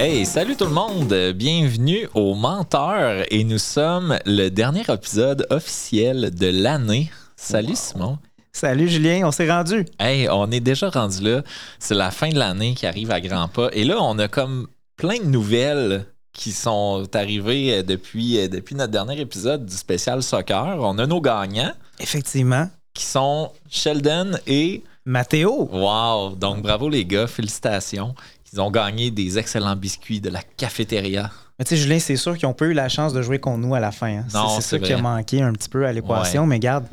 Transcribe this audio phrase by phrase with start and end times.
[0.00, 1.14] Hey, salut tout le monde!
[1.36, 7.08] Bienvenue aux Menteurs et nous sommes le dernier épisode officiel de l'année.
[7.36, 8.18] Salut Simon!
[8.50, 9.86] Salut Julien, on s'est rendu.
[10.00, 11.42] Hey, on est déjà rendu là.
[11.78, 13.68] C'est la fin de l'année qui arrive à grands pas.
[13.72, 14.66] Et là, on a comme
[14.96, 20.78] plein de nouvelles qui sont arrivées depuis, depuis notre dernier épisode du spécial soccer.
[20.80, 22.68] On a nos gagnants Effectivement.
[22.92, 25.68] qui sont Sheldon et Mathéo.
[25.72, 26.36] Wow!
[26.36, 28.14] Donc bravo les gars, félicitations.
[28.52, 31.30] Ils ont gagné des excellents biscuits de la cafétéria.
[31.58, 33.58] Mais tu sais, Julien, c'est sûr qu'ils n'ont pas eu la chance de jouer contre
[33.58, 34.18] nous à la fin.
[34.18, 34.24] hein.
[34.28, 36.46] C'est- Non, c'est c'est ça qui a manqué un petit peu à l'équation.
[36.46, 36.86] Mais garde,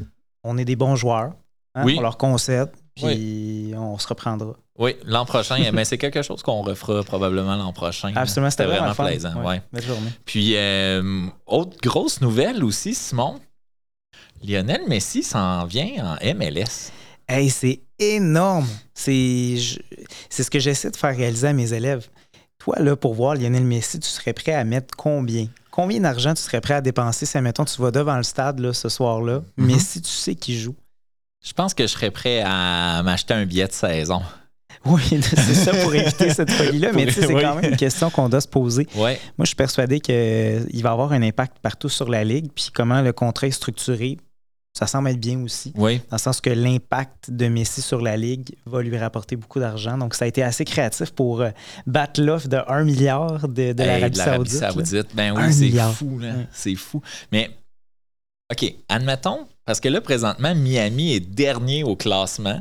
[0.44, 1.32] on est des bons joueurs.
[1.76, 1.84] hein.
[1.86, 1.96] Oui.
[1.98, 4.54] On leur concède, puis on se reprendra.
[4.80, 8.14] Oui, l'an prochain, mais c'est quelque chose qu'on refera probablement l'an prochain.
[8.16, 9.44] Absolument, c'était vraiment, plaisant.
[9.44, 9.61] Ouais.
[9.73, 10.09] Belle journée.
[10.26, 13.39] Puis, euh, autre grosse nouvelle aussi, Simon.
[14.44, 16.92] Lionel Messi s'en vient en MLS.
[17.28, 18.68] Hey, c'est énorme.
[18.94, 19.58] C'est
[20.30, 22.08] ce que j'essaie de faire réaliser à mes élèves.
[22.59, 25.48] Toi, là, pour voir Lionel Messi, tu serais prêt à mettre combien?
[25.72, 28.73] Combien d'argent tu serais prêt à dépenser si, admettons, tu vas devant le stade là,
[28.73, 29.66] ce soir-là, Mhm.
[29.67, 30.76] mais si tu sais qu'il joue?
[31.45, 34.22] Je pense que je serais prêt à m'acheter un billet de saison.
[34.86, 37.42] Oui, c'est ça pour éviter cette folie-là, mais tu sais, c'est Oui.
[37.42, 38.88] quand même une question qu'on doit se poser.
[38.95, 39.20] Ouais.
[39.38, 43.02] Moi, je suis persuadé qu'il va avoir un impact partout sur la Ligue, puis comment
[43.02, 44.17] le contrat est structuré,
[44.78, 45.72] ça semble être bien aussi.
[45.76, 46.00] Oui.
[46.09, 49.98] Dans le sens que l'impact de Messi sur la Ligue va lui rapporter beaucoup d'argent.
[49.98, 51.52] Donc, ça a été assez créatif pour euh,
[51.88, 54.92] battre l'offre de 1 milliard de, de Hey, l'Arabie de l'Arabie Saoudite.
[54.92, 55.16] Saoudite.
[55.16, 56.34] Ben oui, c'est fou, là.
[56.52, 57.02] C'est fou.
[57.32, 57.52] Mais,
[58.52, 62.60] OK, admettons, parce que là, présentement, Miami est dernier au classement.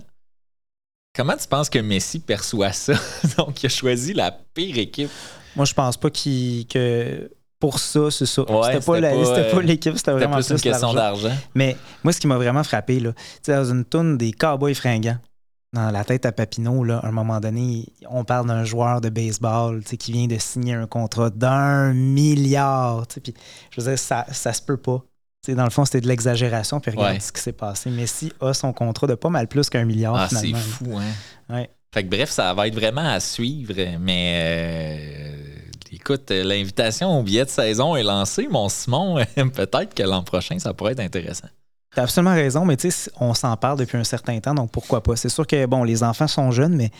[1.16, 2.94] Comment tu penses que Messi perçoit ça?
[3.38, 5.10] Donc, il a choisi la pire équipe.
[5.56, 7.28] Moi, je pense pas qu'il- que
[7.64, 8.42] pour ça, c'est ça.
[8.42, 11.32] Ouais, c'était pas euh, l'équipe, c'était vraiment plus une question d'argent.
[11.54, 13.12] Mais moi, ce qui m'a vraiment frappé, là,
[13.48, 15.16] dans une toune des Cowboys fringants,
[15.72, 19.08] dans la tête à Papineau, là, à un moment donné, on parle d'un joueur de
[19.08, 23.06] baseball qui vient de signer un contrat d'un milliard.
[23.06, 23.32] Puis,
[23.70, 25.02] je veux dire, ça, ça se peut pas.
[25.48, 26.80] Dans le fond, c'était de l'exagération.
[26.80, 27.20] Puis regarde Ouais.
[27.20, 27.88] ce qui s'est passé.
[27.88, 31.02] Messi a son contrat de pas mal plus qu'un milliard, Ah, c'est fou, hein?
[31.54, 31.70] Ouais.
[31.94, 35.33] Fait que bref, ça va être vraiment à suivre, mais euh,
[36.04, 39.16] écoute, l'invitation au billet de saison est lancée, mon Simon.
[39.34, 41.48] Peut-être que l'an prochain, ça pourrait être intéressant.
[41.94, 45.00] T'as absolument raison, mais tu sais, on s'en parle depuis un certain temps, donc pourquoi
[45.02, 45.14] pas?
[45.16, 46.90] C'est sûr que, bon, les enfants sont jeunes, mais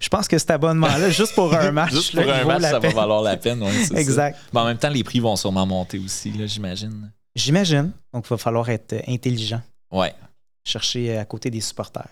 [0.00, 2.88] je pense que cet abonnement-là, juste pour un match, Juste pour un match, ça va
[2.90, 3.62] valoir la peine.
[3.62, 4.00] ouais, c'est ça.
[4.00, 4.38] Exact.
[4.52, 7.10] Mais en même temps, les prix vont sûrement monter aussi, j'imagine.
[7.36, 7.92] J'imagine.
[8.12, 9.62] Donc, il va falloir être euh, intelligent,
[9.92, 10.12] Ouais.
[10.64, 12.08] chercher euh, à côté des supporters.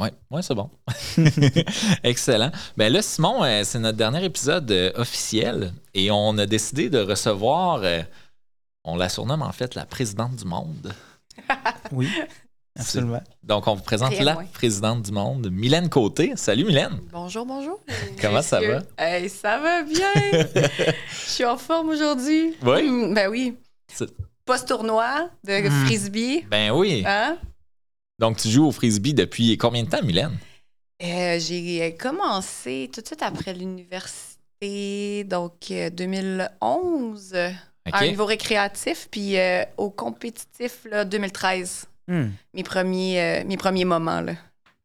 [0.00, 0.70] Ouais, ouais, c'est bon.
[2.02, 2.50] Excellent.
[2.76, 6.98] Ben là, Simon, euh, c'est notre dernier épisode euh, officiel et on a décidé de
[7.00, 8.00] recevoir, euh,
[8.84, 10.92] on la surnomme en fait la présidente du monde.
[11.92, 12.08] Oui,
[12.78, 13.20] absolument.
[13.42, 16.32] Donc, on vous présente la présidente du monde, Mylène Côté.
[16.36, 17.00] Salut, Mylène.
[17.10, 17.80] Bonjour, bonjour.
[18.20, 18.78] Comment ça Messieurs.
[18.96, 20.12] Hey, ça va bien.
[21.10, 22.54] Je suis en forme aujourd'hui.
[22.62, 22.82] Oui?
[22.88, 23.56] Mm, Ben oui.
[23.92, 24.10] C'est-
[24.44, 25.84] Post-tournoi de Mm.
[25.86, 26.46] frisbee.
[26.50, 27.02] Ben oui.
[27.06, 27.38] Hein?
[28.20, 30.36] Donc, tu joues au frisbee depuis combien de temps, Mylène?
[31.02, 39.08] Euh, J'ai commencé tout de suite après l'université, donc euh, 2011, à un niveau récréatif,
[39.10, 41.86] puis euh, au compétitif, là, 2013.
[42.08, 42.26] Hmm.
[42.52, 44.34] Mes premiers, euh, mes premiers moments, là.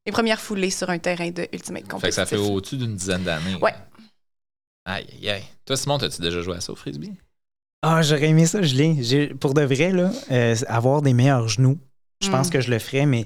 [0.06, 3.23] Mes premières foulées sur un terrain de Ultimate Fait que ça fait au-dessus d'une dizaine
[3.23, 3.56] d'années.
[3.62, 3.73] Ouais.
[4.85, 5.44] Aïe, aïe, aïe.
[5.66, 7.12] Toi, Simon, as-tu déjà joué à ça au frisbee?
[7.81, 8.96] Ah, j'aurais aimé ça, Julien.
[9.02, 11.78] J'ai- Pour de vrai, là, euh, avoir des meilleurs genoux,
[12.21, 12.51] je pense Mm.
[12.51, 13.25] que je le ferais, mais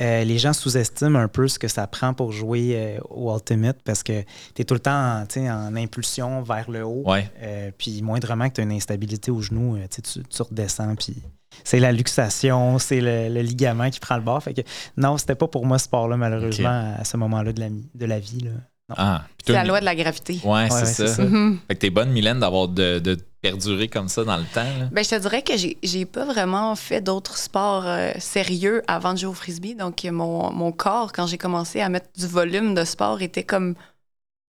[0.00, 3.78] euh, les gens sous-estiment un peu ce que ça prend pour jouer euh, au Ultimate
[3.84, 4.22] parce que
[4.54, 7.02] tu es tout le temps en, en impulsion vers le haut.
[7.04, 7.30] Ouais.
[7.42, 10.94] Euh, puis moindrement que tu as une instabilité au genou, tu, tu, redescends.
[10.94, 11.16] Puis
[11.64, 14.42] c'est la luxation, c'est le, le ligament qui prend le bord.
[14.42, 14.60] Fait que
[14.96, 18.06] non, c'était pas pour moi ce sport-là, malheureusement, à ce moment-là de la, mi- de
[18.06, 18.40] la vie.
[18.40, 18.50] Là.
[18.96, 19.24] Ah.
[19.44, 20.40] C'est la loi de la gravité.
[20.44, 21.22] Ouais, Ouais, c'est ouais, ça.
[21.22, 21.58] Mhm.
[21.68, 24.62] Fait que t'es bonne, Mylène, d'avoir de, de perdurer comme ça dans le temps.
[24.62, 24.88] là.
[24.90, 29.12] Ben, je te dirais que j'ai j'ai pas vraiment fait d'autres sports euh, sérieux avant
[29.14, 29.74] de jouer au frisbee.
[29.74, 33.74] Donc, mon, mon corps, quand j'ai commencé à mettre du volume de sport, était comme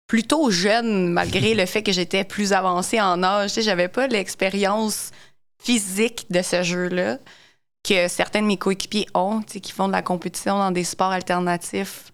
[0.07, 3.51] plutôt jeune, malgré le fait que j'étais plus avancée en âge.
[3.61, 5.11] J'avais pas l'expérience
[5.61, 7.17] physique de ce jeu-là
[7.83, 12.11] que certains de mes coéquipiers ont, qui font de la compétition dans des sports alternatifs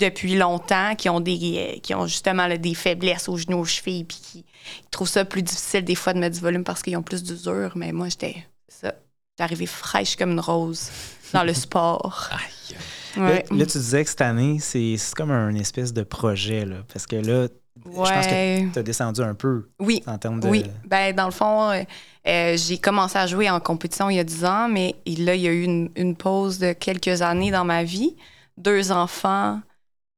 [0.00, 3.64] depuis longtemps, qui ont des euh, qui ont justement là, des faiblesses aux genoux, aux
[3.64, 4.44] chevilles, puis qui
[4.90, 7.72] trouvent ça plus difficile des fois de mettre du volume parce qu'ils ont plus d'usure.
[7.76, 8.36] Mais moi, j'étais
[8.68, 8.88] ça.
[9.32, 10.90] J'étais arrivée fraîche comme une rose
[11.32, 12.28] dans le sport.
[12.32, 12.76] Aïe.
[13.16, 13.44] Ouais.
[13.50, 16.64] Là, là, tu disais que cette année, c'est comme un espèce de projet.
[16.64, 17.48] Là, parce que là,
[17.84, 20.02] je pense que tu as descendu un peu Oui.
[20.06, 20.48] en termes de.
[20.48, 21.82] Oui, ben dans le fond, euh,
[22.28, 25.40] euh, j'ai commencé à jouer en compétition il y a 10 ans, mais là, il
[25.40, 28.14] y a eu une, une pause de quelques années dans ma vie.
[28.58, 29.60] Deux enfants,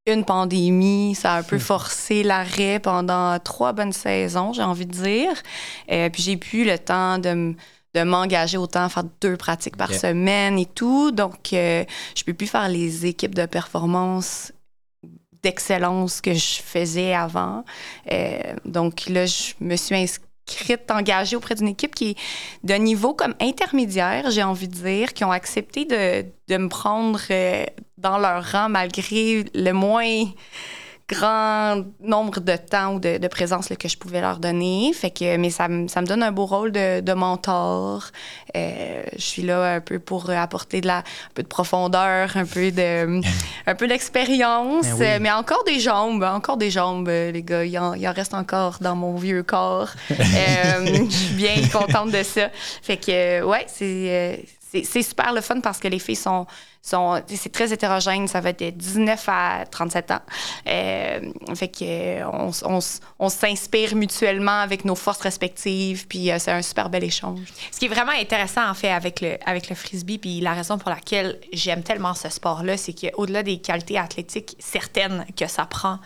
[0.05, 4.91] une pandémie, ça a un peu forcé l'arrêt pendant trois bonnes saisons, j'ai envie de
[4.91, 5.41] dire.
[5.91, 7.55] Euh, puis j'ai pu le temps de
[8.03, 11.11] m'engager autant à faire deux pratiques par semaine et tout.
[11.11, 11.85] Donc, euh,
[12.15, 14.51] je peux plus faire les équipes de performance
[15.41, 17.63] d'excellence que je faisais avant.
[18.11, 22.17] Euh, donc là, je me suis inscrite, engagée auprès d'une équipe qui est
[22.63, 27.19] de niveau comme intermédiaire, j'ai envie de dire, qui ont accepté de, de me prendre
[28.03, 30.25] dans leur rang malgré le moins
[31.09, 34.93] grand nombre de temps ou de, de présence là, que je pouvais leur donner.
[34.93, 38.05] Fait que, mais ça, me- ça me donne un beau rôle de, de mentor.
[38.55, 41.03] Euh, je suis là un peu pour apporter de la, un
[41.35, 43.19] peu de profondeur, un peu de,
[43.67, 45.05] un peu d'expérience, Ben oui.
[45.05, 47.65] euh, mais encore des jambes, encore des jambes, euh, les gars.
[47.65, 49.89] Il en, il en reste encore dans mon vieux corps.
[50.13, 52.49] Euh, je suis bien contente de ça.
[52.81, 56.47] Fait que, ouais, c'est, c'est, c'est super le fun parce que les filles sont
[56.83, 58.27] c'est très hétérogène.
[58.27, 60.19] Ça va être de 19 à 37 ans.
[60.67, 61.21] Euh,
[61.55, 62.23] fait que
[63.19, 66.07] on, s'inspire mutuellement avec nos forces respectives.
[66.07, 67.39] Puis euh, c'est un super bel échange.
[67.71, 70.77] Ce qui est vraiment intéressant, en fait, avec le, avec le frisbee, puis la raison
[70.77, 75.99] pour laquelle j'aime tellement ce sport-là, c'est qu'au-delà des qualités athlétiques certaines que ça prend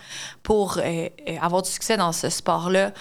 [0.43, 2.91] pour euh, euh, avoir du succès dans ce sport-là,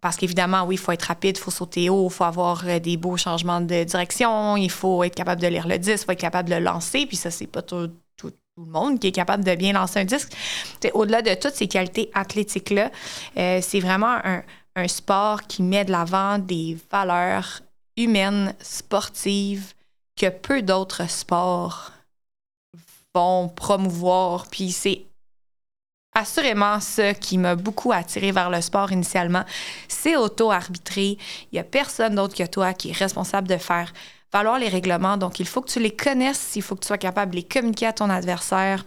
[0.00, 2.96] parce qu'évidemment, oui, il faut être rapide, il faut sauter haut, il faut avoir des
[2.96, 6.20] beaux changements de direction, il faut être capable de lire le disque, il faut être
[6.20, 7.90] capable le lancer, puis ça, c'est pas tout,
[8.56, 10.32] le monde qui est capable de bien lancer un disque.
[10.92, 12.90] Au-delà de toutes ces qualités athlétiques-là,
[13.38, 14.42] euh, c'est vraiment un,
[14.76, 17.62] un sport qui met de l'avant des valeurs
[17.96, 19.72] humaines, sportives,
[20.16, 21.92] que peu d'autres sports
[23.14, 24.46] vont promouvoir.
[24.48, 25.06] Puis c'est
[26.14, 29.44] assurément ça qui m'a beaucoup attiré vers le sport initialement.
[29.88, 31.18] C'est auto-arbitré.
[31.50, 33.92] Il n'y a personne d'autre que toi qui est responsable de faire
[34.32, 35.16] valoir les règlements.
[35.16, 37.44] Donc, il faut que tu les connaisses, il faut que tu sois capable de les
[37.44, 38.84] communiquer à ton adversaire.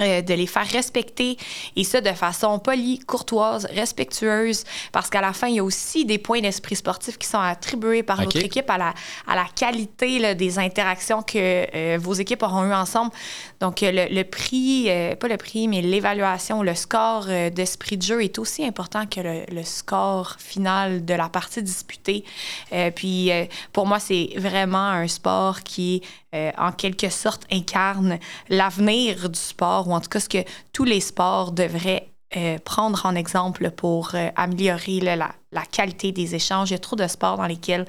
[0.00, 1.36] Euh, de les faire respecter
[1.76, 6.04] et ça de façon polie, courtoise, respectueuse parce qu'à la fin il y a aussi
[6.04, 8.24] des points d'esprit sportif qui sont attribués par Ok.
[8.26, 8.94] l'autre équipe à la,
[9.26, 13.12] à la qualité là, des interactions que euh, vos équipes auront eues ensemble.
[13.60, 18.02] Donc euh, le, le prix, euh, pas le prix, mais l'évaluation, le score d'esprit de
[18.02, 22.24] jeu est aussi important que le, le score final de la partie disputée.
[22.72, 26.02] Euh, puis euh, pour moi, c'est vraiment un sport qui,
[26.34, 28.18] euh, en quelque sorte, incarne
[28.48, 33.04] l'avenir du sport, ou en tout cas ce que tous les sports devraient euh, prendre
[33.04, 35.34] en exemple pour euh, améliorer la,
[35.72, 36.70] qualité des échanges.
[36.70, 37.84] Il y a trop de sports dans lesquels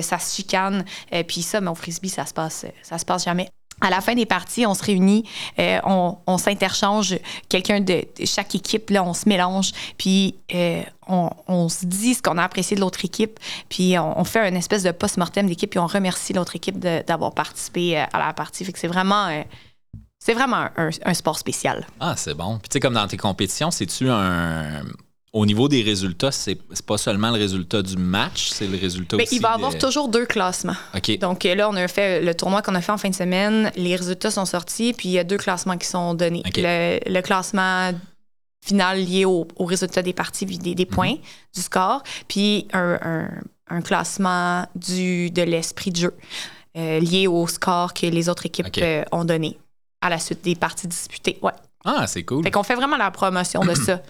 [0.00, 0.84] ça se chicane.
[1.28, 3.50] Puis ça, mais au frisbee, ça se passe, ça se passe jamais.
[3.84, 5.28] À la fin des parties, on se réunit,
[5.58, 7.18] euh, on, s'interchange,
[7.50, 12.38] quelqu'un de, chaque équipe, là, on se mélange, puis euh, on, se dit ce qu'on
[12.38, 13.38] a apprécié de l'autre équipe,
[13.68, 17.98] puis on, fait une espèce de post-mortem d'équipe, puis on remercie l'autre équipe d'avoir participé
[17.98, 18.64] euh, à la partie.
[18.64, 19.28] Fait que c'est vraiment,
[20.18, 21.86] c'est vraiment un, un sport spécial.
[22.00, 22.58] Ah, c'est bon.
[22.60, 24.82] Puis tu sais, comme dans tes compétitions, c'est-tu un.
[25.34, 29.24] Au niveau des résultats, c'est pas seulement le résultat du match, c'est le résultat Mais
[29.24, 29.36] aussi.
[29.36, 30.76] il va y avoir toujours deux classements.
[30.94, 31.18] OK.
[31.18, 33.70] Donc euh, là, on a fait le tournoi qu'on a fait en fin de semaine.
[33.76, 36.42] Les résultats sont sortis, puis il y a deux classements qui sont donnés.
[36.46, 36.56] OK.
[36.56, 37.90] Le, le classement
[38.64, 40.90] final lié au, au résultat des parties, puis des, des Mhm.
[40.90, 41.14] points,
[41.54, 43.30] du score, puis un, un-
[43.68, 46.14] un classement du, de l'esprit de jeu
[46.76, 49.58] euh, lié au score que les autres équipes euh, ont donné
[50.00, 51.38] à la suite des parties disputées.
[51.42, 51.52] Ouais.
[51.84, 52.42] Ah, c'est cool.
[52.44, 54.00] Fait qu'on fait vraiment la promotion de ça.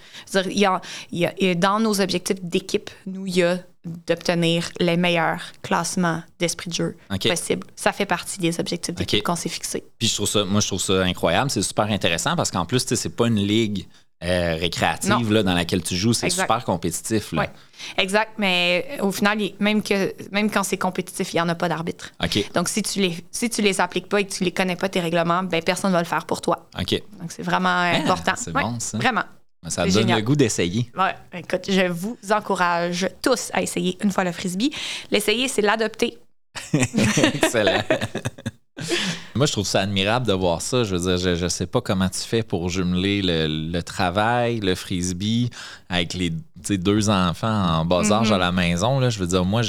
[0.47, 3.59] Il y a- il y a- dans nos objectifs d'équipe, nous, il y a
[4.07, 7.29] d'obtenir les meilleurs classements d'esprit de jeu OK.
[7.29, 7.67] possibles.
[7.77, 9.85] Ça fait partie des objectifs d'équipe qu'on s'est fixés.
[9.99, 11.51] Puis je trouve ça, moi, je trouve ça incroyable.
[11.51, 13.87] C'est super intéressant parce qu'en plus, tu sais, c'est pas une ligue
[14.23, 16.13] euh, récréative là, dans laquelle tu joues.
[16.15, 17.33] C'est super compétitif.
[17.33, 17.43] Là.
[17.43, 17.51] Ouais.
[17.99, 21.55] Exact, mais euh, au final, même, que, même quand c'est compétitif, il n'y en a
[21.55, 22.13] pas d'arbitre.
[22.23, 22.53] OK.
[22.55, 24.89] Donc, si tu les, si tu les appliques pas et que tu les connais pas,
[24.89, 26.69] tes règlements, ben, personne ne va le faire pour toi.
[26.81, 27.03] OK.
[27.21, 28.33] Donc, c'est vraiment important.
[28.35, 28.97] Ah, c'est Ouais, bon, ça.
[28.99, 29.25] Vraiment.
[29.67, 30.19] Ça C'est donne génial.
[30.19, 30.91] le goût d'essayer.
[30.97, 34.71] Ouais, écoute, je vous encourage tous à essayer une fois le frisbee.
[35.11, 36.19] L'essayer, c'est l'adopter.
[36.75, 37.83] Excellent.
[39.37, 40.85] Moi, je trouve ça admirable de voir ça.
[40.85, 44.61] Je veux dire, je, je sais pas comment tu fais pour jumeler le, le travail,
[44.61, 45.51] le frisbee,
[45.89, 46.31] avec les
[46.79, 48.35] deux enfants en bas âge Mhm.
[48.35, 48.99] à la maison.
[49.01, 49.11] Là.
[49.11, 49.63] Je veux dire, moi,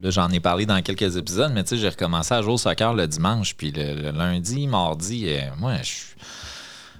[0.00, 2.94] j'en ai parlé dans quelques épisodes, mais tu sais, j'ai recommencé à jouer au soccer
[2.94, 6.06] le dimanche, puis le, le lundi, mardi, euh, moi, je suis-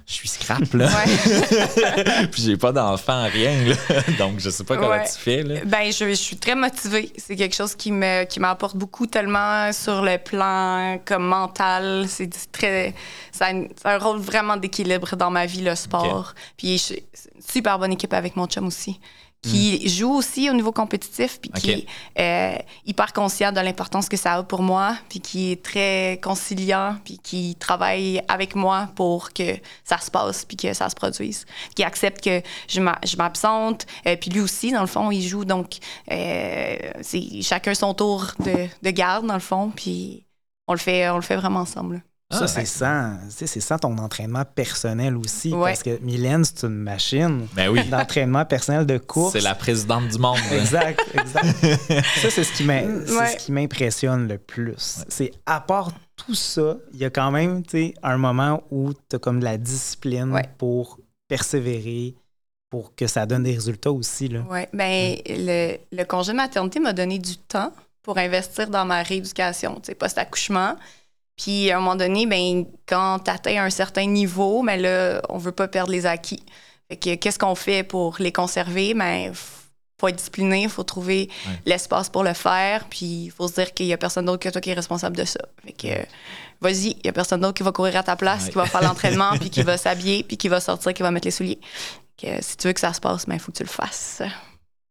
[0.05, 0.89] je suis scrap, là.
[2.31, 3.75] puis j'ai pas d'enfant, rien, là.
[4.17, 5.05] Donc, je sais pas comment Ouais.
[5.05, 5.61] tu fais, là.
[5.65, 7.11] Ben, je, je suis très motivée.
[7.17, 12.05] C'est quelque chose qui me qui m'apporte beaucoup tellement sur le plan comme mental.
[12.09, 12.93] C'est très
[13.31, 16.33] ça a, un rôle vraiment d'équilibre dans ma vie le sport.
[16.57, 16.95] Puis je suis
[17.35, 18.99] une super bonne équipe avec mon chum aussi
[19.43, 21.85] qui joue aussi au niveau compétitif, puis qui est
[22.19, 26.95] euh, hyper conscient de l'importance que ça a pour moi, puis qui est très conciliant,
[27.03, 31.45] puis qui travaille avec moi pour que ça se passe, puis que ça se produise,
[31.75, 35.77] qui accepte que je m'absente, euh, puis lui aussi, dans le fond, il joue, donc
[36.11, 40.25] euh, c'est chacun son tour de, de garde, dans le fond, puis
[40.67, 42.01] on le fait, on le fait vraiment ensemble.
[42.33, 42.39] Là.
[42.39, 42.65] Ça, Ah, c'est ouais.
[42.65, 45.53] sans, c'est sans ton entraînement personnel aussi.
[45.53, 45.71] Ouais.
[45.71, 47.83] Parce que Mylène, c'est une machine Ben oui.
[47.89, 49.33] d'entraînement personnel de course.
[49.33, 50.37] C'est la présidente du monde.
[50.51, 50.55] hein.
[50.59, 51.45] Exact, exact.
[52.21, 53.27] ça, c'est ce qui m'im- c'est Ouais.
[53.37, 55.03] ce qui m'impressionne le plus.
[55.07, 57.63] C'est à part tout ça, il y a quand même
[58.03, 60.47] un moment où tu as comme de la discipline Ouais.
[60.57, 62.13] pour persévérer,
[62.69, 64.27] pour que ça donne des résultats aussi.
[64.29, 64.41] Là.
[64.49, 67.71] Ouais, ben le, le congé de maternité m'a donné du temps
[68.03, 70.75] pour investir dans ma rééducation, tu sais, post-accouchement.
[71.37, 75.37] Puis à un moment donné, ben quand tu atteins un certain niveau, mais là, on
[75.37, 76.43] veut pas perdre les acquis.
[76.89, 78.93] Fait que qu'est-ce qu'on fait pour les conserver?
[78.93, 79.31] Ben
[79.99, 81.59] faut être discipliné, faut trouver Ouais.
[81.65, 84.49] l'espace pour le faire, puis il faut se dire qu'il y a personne d'autre que
[84.49, 85.39] toi qui est responsable de ça.
[85.65, 86.03] Fait que euh,
[86.61, 88.49] vas-y, il y a personne d'autre qui va courir à ta place, Ouais.
[88.49, 91.25] qui va faire l'entraînement, puis qui va s'habiller, puis qui va sortir, qui va mettre
[91.27, 91.59] les souliers.
[92.19, 93.69] Fait que, si tu veux que ça se passe, ben il faut que tu le
[93.69, 94.21] fasses.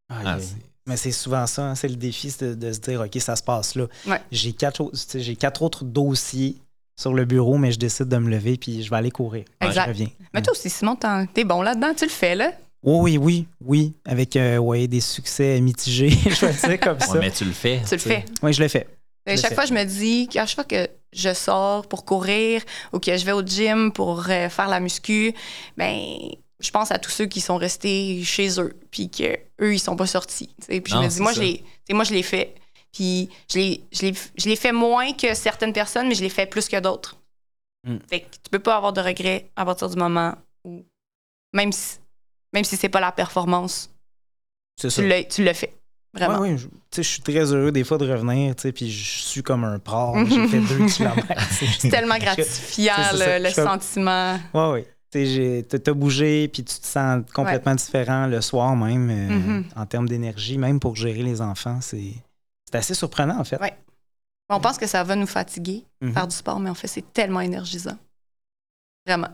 [0.08, 3.00] Ah, c'est- Mais c'est souvent ça, hein, c'est le défi, c'est de, de se dire,
[3.00, 3.86] OK, ça se passe là.
[4.06, 4.20] Ouais.
[4.32, 6.56] J'ai quatre, j'ai quatre autres dossiers
[7.00, 9.44] sur le bureau, mais je décide de me lever puis je vais aller courir.
[9.60, 9.84] Exact.
[9.84, 10.08] Je reviens.
[10.34, 10.96] Mais toi aussi, Simon,
[11.32, 12.52] t'es bon là-dedans, tu le fais, là?
[12.84, 17.12] Oui, oui, oui, oui, avec euh, ouais, des succès mitigés, je vais dire comme ça.
[17.12, 17.80] Ouais, mais tu le fais.
[17.86, 18.24] Tu le fais.
[18.42, 18.88] Oui, je l'ai fait.
[19.24, 22.62] Et chaque le fois, je me dis qu'à chaque fois que je sors pour courir
[22.92, 25.32] ou que je vais au gym pour euh, faire la muscu,
[25.76, 26.08] ben
[26.62, 29.97] je pense à tous ceux qui sont restés chez eux puis que eux ils sont
[29.97, 30.54] pas sortis.
[30.66, 32.54] Puis je me dis moi je l'ai tu sais, moi je l'ai fait.
[32.92, 37.16] Puis je l'ai fait moins que certaines personnes mais je l'ai fait plus que d'autres.
[37.87, 37.97] Mm.
[38.09, 40.85] Fait que tu peux pas avoir de regrets à partir du moment où
[41.52, 41.99] même si
[42.52, 43.90] même si c'est pas la performance,
[44.78, 45.75] tu l'as fait.
[46.14, 46.40] Vraiment.
[46.40, 46.59] Ouais, ouais,
[46.95, 50.19] je, suis très heureux des fois de revenir, puis je suis comme un porc.
[50.26, 51.50] J'ai fait deux kilomètres.
[51.78, 54.38] C'est tellement gratifiant le, le fais- sentiment.
[54.52, 54.88] Ouais, ouais.
[55.12, 59.64] Tu t'as bougé, puis tu te sens complètement différent le soir même, euh, Mhm.
[59.76, 61.78] en termes d'énergie, même pour gérer les enfants.
[61.83, 62.14] C'est
[62.71, 63.61] c'est assez surprenant, en fait.
[63.61, 63.76] Ouais.
[64.49, 66.12] On pense que ça va nous fatiguer, Mhm.
[66.14, 67.99] faire du sport, mais en fait, c'est tellement énergisant.
[69.07, 69.28] Vraiment.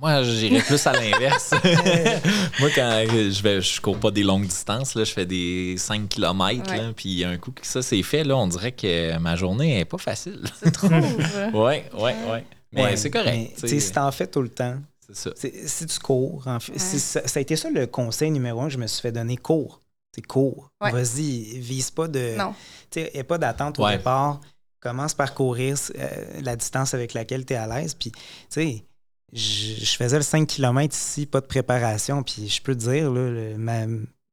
[0.00, 1.52] Moi, j'irais plus à l'inverse.
[2.60, 6.08] Moi, quand je vais, je cours pas des longues distances, là, je fais des 5
[6.08, 6.92] km, Ouais.
[6.96, 9.98] puis un coup que ça c'est fait, là, on dirait que ma journée est pas
[9.98, 10.40] facile.
[10.62, 10.90] Tu trouves?
[11.54, 12.44] ouais, ouais, ouais.
[12.72, 13.58] Mais Ouais, c'est correct.
[13.62, 15.30] mais, si t'en fais tout le temps, C'est ça.
[15.66, 16.78] si tu cours, en fait, Ouais.
[16.78, 19.36] ça, ça a été ça le conseil numéro un que je me suis fait donner
[19.36, 19.80] cours.
[20.14, 20.70] C'est cours.
[20.80, 20.90] Ouais.
[20.92, 22.36] Vas-y, vise pas de.
[22.36, 22.54] non.
[22.96, 23.96] A pas d'attente au Ouais.
[23.98, 24.40] départ.
[24.80, 27.94] Commence par courir euh, la distance avec laquelle tu es à l'aise.
[27.94, 28.84] Puis, tu sais,
[29.32, 32.22] je, je faisais le 5 km ici, pas de préparation.
[32.22, 33.86] Puis, je peux te dire, là, le- ma,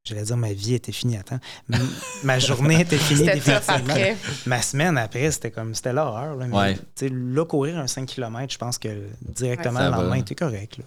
[0.08, 1.40] j'allais dire ma vie était finie à temps.
[1.72, 1.80] M-
[2.24, 3.92] ma journée était finie définitivement.
[3.92, 4.16] après.
[4.46, 6.36] Ma semaine après, c'était comme, c'était l'horreur.
[6.36, 6.46] là.
[6.48, 6.76] Mais, Ouais.
[6.96, 8.90] tu sais, là, courir un 5 km, je pense que
[9.22, 10.78] directement Ouais, le lendemain, tu es correct.
[10.78, 10.84] Là,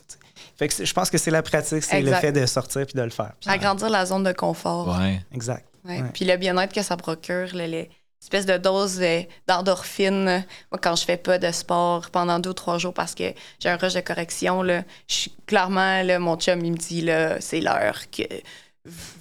[0.56, 3.02] fait que je pense que c'est la pratique, c'est le fait de sortir puis de
[3.02, 3.32] le faire.
[3.46, 4.98] Agrandir la zone de confort.
[4.98, 5.20] Ouais.
[5.32, 5.66] exact.
[6.14, 7.86] Puis le bien-être que ça procure, le- le-
[8.20, 9.00] l'espèce de dose
[9.48, 10.44] d'endorphine.
[10.70, 13.68] Moi, quand je fais pas de sport pendant deux ou trois jours parce que j'ai
[13.68, 17.40] un rush de correction, là, je suis clairement, là, mon chum, il me dit, là,
[17.40, 18.22] c'est l'heure que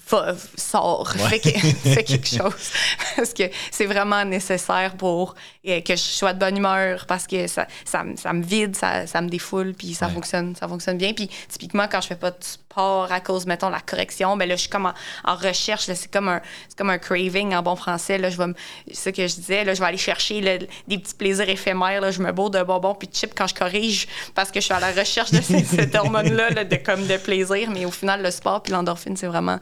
[0.09, 1.29] va, sors, Ouais.
[1.29, 1.59] fais, que-
[1.93, 2.71] fais quelque chose.
[3.15, 5.35] Parce que c'est vraiment nécessaire pour
[5.67, 8.75] euh, que je sois de bonne humeur parce que ça, ça, me- ça me vide,
[8.75, 10.13] ça, ça me défoule, puis ça Ouais.
[10.13, 11.13] fonctionne ça fonctionne bien.
[11.13, 12.37] Puis typiquement, quand je fais pas de
[12.71, 15.87] sport à cause, mettons, de la correction, ben là, je suis comme en, en recherche.
[15.87, 18.17] là, C'est comme, un, c'est comme un craving en bon français.
[18.19, 18.53] Là, je vais me-
[18.87, 19.63] c'est ce que je disais.
[19.63, 20.57] Là, je vais aller chercher là,
[20.87, 21.99] des petits plaisirs éphémères.
[22.01, 24.65] Là, je me bourre de bonbons puis de chips quand je corrige parce que je
[24.65, 27.71] suis à la recherche de cette hormone-là là, de, comme de plaisir.
[27.71, 29.59] Mais au final, le sport puis l'endorphine, c'est vraiment,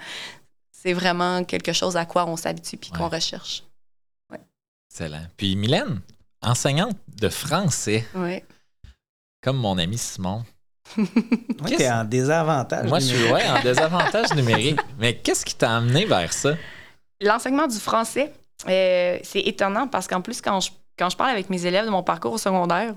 [0.71, 3.15] c'est vraiment quelque chose à quoi on s'habitue puis qu'on Ouais.
[3.15, 3.63] recherche.
[4.91, 5.25] Excellent.
[5.37, 6.01] Puis Mylène,
[6.41, 8.43] enseignante de français, Ouais.
[9.41, 10.43] comme mon ami Simon.
[11.65, 12.87] Qu'est-ce- t'es en désavantage.
[12.87, 14.79] Moi, je suis ouais, en désavantage numérique.
[14.99, 16.55] Mais qu'est-ce qui t'a amené vers ça?
[17.21, 18.31] L'enseignement du français,
[18.67, 21.89] euh, c'est étonnant parce qu'en plus, quand je, quand je parle avec mes élèves de
[21.89, 22.93] mon parcours au secondaire,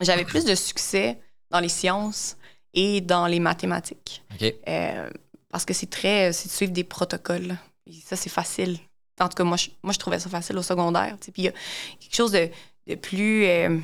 [0.00, 1.18] j'avais plus de succès
[1.50, 2.36] dans les sciences
[2.72, 4.22] et dans les mathématiques.
[4.68, 5.08] Euh,
[5.50, 6.32] parce que c'est très.
[6.32, 7.56] C'est de suivre des protocoles.
[7.86, 8.78] Et ça, c'est facile.
[9.20, 11.16] En tout cas, moi, je, moi, je trouvais ça facile au secondaire.
[11.20, 11.52] Puis il y a
[12.00, 12.48] quelque chose de,
[12.88, 13.44] de plus.
[13.46, 13.78] euh,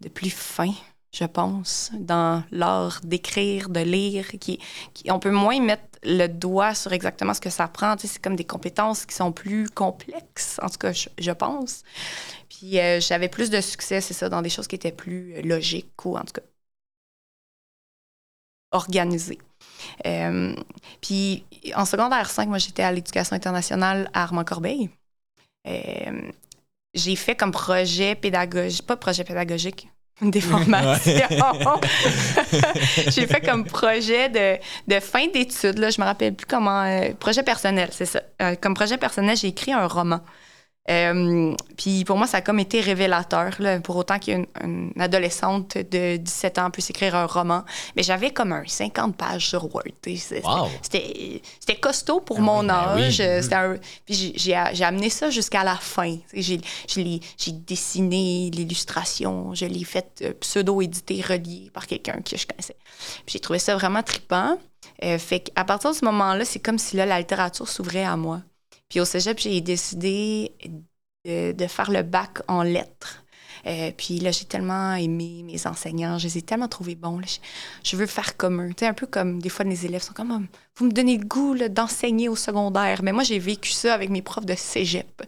[0.00, 0.72] de plus fin,
[1.18, 4.26] je pense, dans l'art d'écrire, de lire.
[4.40, 4.58] Qui,
[4.94, 7.96] qui- on peut moins mettre le doigt sur exactement ce que ça prend.
[7.98, 11.82] C'est comme des compétences qui sont plus complexes, en tout cas, je, je pense.
[12.50, 16.04] Puis euh, j'avais plus de succès, c'est ça, dans des choses qui étaient plus logiques
[16.06, 16.42] ou en tout cas
[18.72, 19.38] organisé.
[20.06, 20.54] Euh,
[21.02, 21.44] puis
[21.76, 24.90] en secondaire 5, moi, j'étais à l'éducation internationale à Armand-Corbeil.
[25.68, 26.32] Euh,
[26.94, 29.88] j'ai fait comme projet pédagogique, pas projet pédagogique,
[30.22, 31.12] des formations.
[33.08, 34.58] j'ai fait comme projet de,
[34.88, 38.22] de fin d'études, là, je me rappelle plus comment, euh, projet personnel, c'est ça.
[38.40, 40.20] Euh, comme projet personnel, j'ai écrit un roman.
[40.88, 45.76] Euh, puis pour moi, ça a comme été révélateur, là, pour autant qu'une une adolescente
[45.78, 47.64] de 17 ans puisse écrire un roman.
[47.96, 49.84] Mais j'avais comme un 50 pages sur Word.
[50.04, 50.68] C'était Wow.
[51.80, 53.20] costaud pour Ah mon ben âge.
[53.20, 56.16] Un- Puis j'ai- amené ça jusqu'à la fin.
[56.32, 56.60] J'ai
[57.52, 62.76] dessiné l'illustration, je l'ai fait euh, pseudo-édité, relié par quelqu'un que je connaissais.
[63.26, 64.58] Puis j'ai trouvé ça vraiment trippant.
[65.04, 68.16] Euh, fait qu'à partir de ce moment-là, c'est comme si là, la littérature s'ouvrait à
[68.16, 68.40] moi.
[68.88, 70.52] Puis au cégep, j'ai décidé
[71.24, 73.24] de, de faire le bac en lettres.
[73.66, 77.18] Euh, puis là, j'ai tellement aimé mes enseignants, je les ai tellement trouvés bons.
[77.18, 77.26] là.
[77.26, 77.38] Je,
[77.90, 78.68] je veux faire comme eux.
[78.68, 80.40] Tu sais, un peu comme des fois les élèves sont comme, Ah,
[80.76, 83.02] vous me donnez le goût d'enseigner au secondaire.
[83.02, 85.22] Mais moi, j'ai vécu ça avec mes profs de cégep.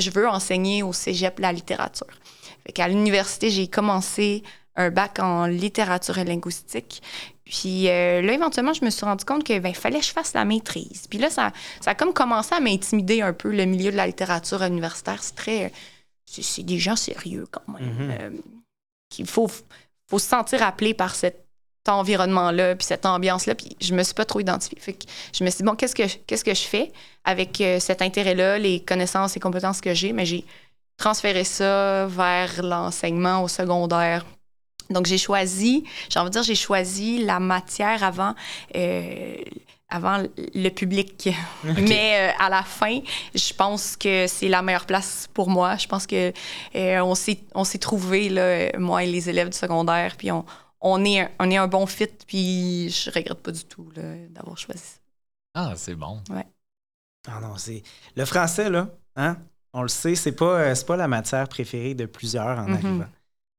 [0.00, 2.08] Je veux enseigner au cégep la littérature.
[2.66, 4.42] Fait qu'à l'université, j'ai commencé
[4.74, 7.02] un bac en littérature et linguistique.
[7.46, 10.34] Puis euh, là, éventuellement, je me suis rendu compte que ben, fallait que je fasse
[10.34, 11.06] la maîtrise.
[11.08, 14.06] Puis là, ça, ça a comme commencé à m'intimider un peu, le milieu de la
[14.06, 15.22] littérature universitaire.
[15.22, 15.72] C'est très.
[16.26, 18.10] C'est des gens sérieux quand même.
[18.20, 18.30] Euh,
[19.08, 19.48] qu'il faut,
[20.08, 21.46] faut se sentir appelé par cet
[21.86, 23.54] environnement-là, puis cette ambiance-là.
[23.54, 24.80] Puis je me suis pas trop identifiée.
[24.80, 26.92] Fait que je me suis dit, bon, qu'est-ce que, qu'est-ce que je fais
[27.24, 30.12] avec euh, cet intérêt-là, les connaissances et compétences que j'ai?
[30.12, 30.44] Mais j'ai
[30.96, 34.26] transféré ça vers l'enseignement au secondaire.
[34.90, 38.34] Donc, j'ai choisi, j'ai envie de dire, j'ai choisi la matière avant,
[38.74, 39.36] euh,
[39.88, 41.28] avant le public.
[41.64, 43.00] Mais euh, à la fin,
[43.34, 45.76] je pense que c'est la meilleure place pour moi.
[45.76, 46.32] Je pense que
[46.74, 50.44] euh, on s'est on s'est trouvé là, moi et les élèves du secondaire, puis on,
[50.80, 54.02] on est un, on est un bon fit, puis je regrette pas du tout là,
[54.30, 54.98] d'avoir choisi ça.
[55.54, 56.20] Ah, c'est bon.
[57.28, 57.82] Ah non, c'est.
[58.14, 59.36] Le français, là, hein?
[59.72, 62.74] On le sait, c'est pas, c'est pas la matière préférée de plusieurs en Mhm.
[62.74, 63.04] arrivant.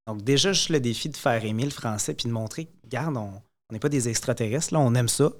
[0.07, 3.41] Donc, déjà, juste le défi de faire aimer le français puis de montrer, regarde, on
[3.69, 5.31] on n'est pas des extraterrestres, là, on aime ça.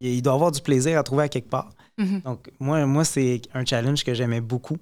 [0.00, 1.72] Il il doit avoir du plaisir à trouver à quelque part.
[1.98, 2.20] Mhm.
[2.22, 4.78] Donc, moi, moi c'est un challenge que j'aimais beaucoup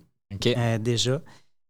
[0.46, 1.20] euh, déjà.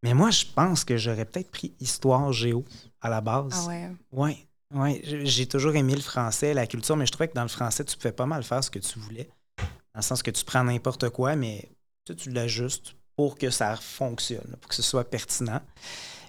[0.03, 2.65] Mais moi, je pense que j'aurais peut-être pris histoire géo
[3.01, 3.65] à la base.
[3.65, 3.91] Ah ouais.
[4.13, 5.01] Oui, ouais.
[5.05, 7.85] J'ai j'ai toujours aimé le français, la culture, mais je trouvais que dans le français,
[7.85, 9.29] tu pouvais pas mal faire ce que tu voulais.
[9.59, 11.69] Dans le sens que tu prends n'importe quoi, mais
[12.05, 15.61] tu, tu l'ajustes pour que ça fonctionne, pour que ce soit pertinent.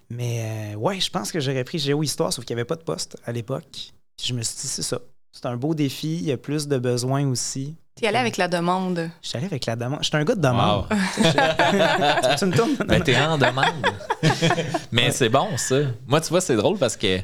[0.09, 2.83] Mais euh, ouais, je pense que j'aurais pris géo-histoire, sauf qu'il n'y avait pas de
[2.83, 3.91] poste à l'époque.
[4.17, 4.99] Puis je me suis dit, c'est ça.
[5.31, 7.75] C'est un beau défi, il y a plus de besoins aussi.
[7.97, 9.09] Tu y allais avec la demande?
[9.21, 9.99] Je suis allé avec la demande.
[10.01, 10.85] J'étais un gars de demande.
[10.89, 10.97] Wow.
[12.37, 12.75] tu me tournes?
[12.87, 13.85] Ben, t'es en demande.
[14.91, 15.77] Mais c'est bon, ça.
[16.05, 17.19] Moi, tu vois, c'est drôle parce que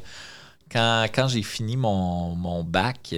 [0.71, 3.15] quand, quand j'ai fini mon, mon bac,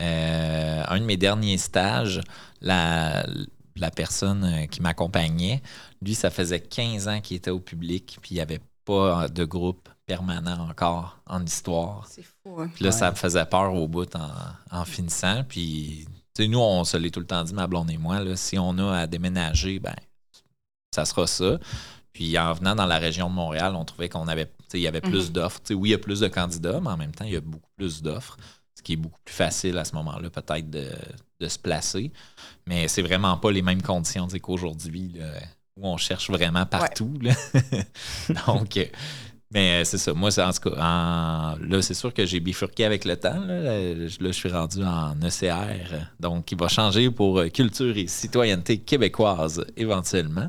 [0.00, 2.20] euh, un de mes derniers stages,
[2.60, 3.26] la,
[3.76, 5.62] la personne qui m'accompagnait,
[6.02, 9.44] lui, ça faisait 15 ans qu'il était au public, puis il n'y avait pas de
[9.44, 12.06] groupe permanent encore en histoire.
[12.08, 12.60] C'est fou.
[12.60, 12.70] hein.
[12.74, 14.30] Puis là, ça me faisait peur au bout en,
[14.70, 15.44] en finissant.
[15.46, 18.20] Puis, tu sais, nous, on se l'est tout le temps dit, ma blonde et moi,
[18.20, 19.94] là, si on a à déménager, ben,
[20.94, 21.58] ça sera ça.
[22.12, 24.82] Puis, en venant dans la région de Montréal, on trouvait qu'on avait, tu sais, il
[24.82, 25.32] y avait plus Mhm.
[25.34, 25.60] d'offres.
[25.60, 27.36] Tu sais, oui, il y a plus de candidats, mais en même temps, il y
[27.36, 28.36] a beaucoup plus d'offres.
[28.74, 30.88] Ce qui est beaucoup plus facile à ce moment-là, peut-être, de,
[31.40, 32.12] de se placer.
[32.66, 35.18] Mais c'est vraiment pas les mêmes conditions tu sais, qu'aujourd'hui,
[35.76, 37.12] où on cherche vraiment partout.
[37.20, 37.32] là.
[38.46, 38.84] Donc, euh,
[39.52, 40.12] mais euh, c'est ça.
[40.12, 43.38] Moi, c'est en tout cas, en- là, c'est sûr que j'ai bifurqué avec le temps.
[43.40, 47.48] Là, Là, je là, je suis rendu en ECR, donc il va changer pour euh,
[47.48, 50.48] culture et citoyenneté québécoise éventuellement.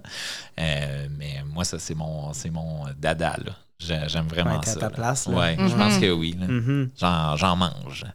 [0.59, 3.35] Euh, mais moi, ça, c'est mon, c'est mon dada.
[3.45, 3.51] là.
[4.07, 4.79] J'aime vraiment Ouais, t'es à ça.
[4.79, 5.37] ta place, là.
[5.37, 6.35] Ouais, je pense que oui.
[6.35, 6.89] Mhm.
[6.99, 8.05] J'en, mange.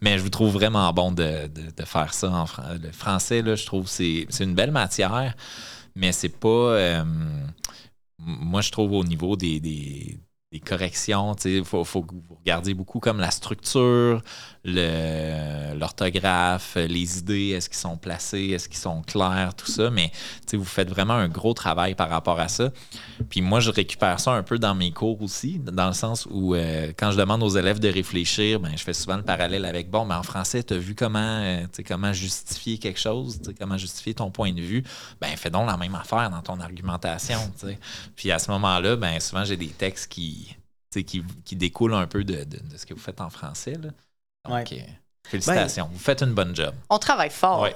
[0.00, 2.46] Mais je vous trouve vraiment bon de, de- de faire ça en
[2.82, 5.32] Le français, là, je trouve que c'est, c'est une belle matière,
[5.94, 6.48] mais c'est pas.
[6.48, 7.04] euh,
[8.18, 10.18] moi, je trouve au niveau des, des-
[10.60, 12.02] corrections, il faut, faut
[12.74, 14.22] beaucoup comme la structure,
[14.64, 19.90] l'orthographe, les idées, est-ce qu'ils sont placés, est-ce qu'ils sont clairs, tout ça.
[19.90, 20.10] Mais
[20.52, 22.70] vous faites vraiment un gros travail par rapport à ça.
[23.28, 26.54] Puis moi, je récupère ça un peu dans mes cours aussi, dans le sens où
[26.54, 29.90] euh, quand je demande aux élèves de réfléchir, ben, je fais souvent le parallèle avec
[29.90, 34.14] bon, mais en français, tu as vu comment, euh, comment justifier quelque chose, comment justifier
[34.14, 34.82] ton point de vue.
[35.20, 37.38] Ben, fais donc la même affaire dans ton argumentation.
[38.16, 40.54] Puis à ce moment-là, ben, souvent, j'ai des textes qui,
[40.92, 43.78] qui, qui découlent un peu de, de- de ce que vous faites en français.
[43.82, 43.90] Là.
[44.48, 44.78] Donc, Ouais.
[44.80, 44.90] euh,
[45.28, 45.88] félicitations.
[45.92, 46.74] vous faites une bonne job.
[46.90, 47.60] On travaille fort.
[47.62, 47.74] Ouais,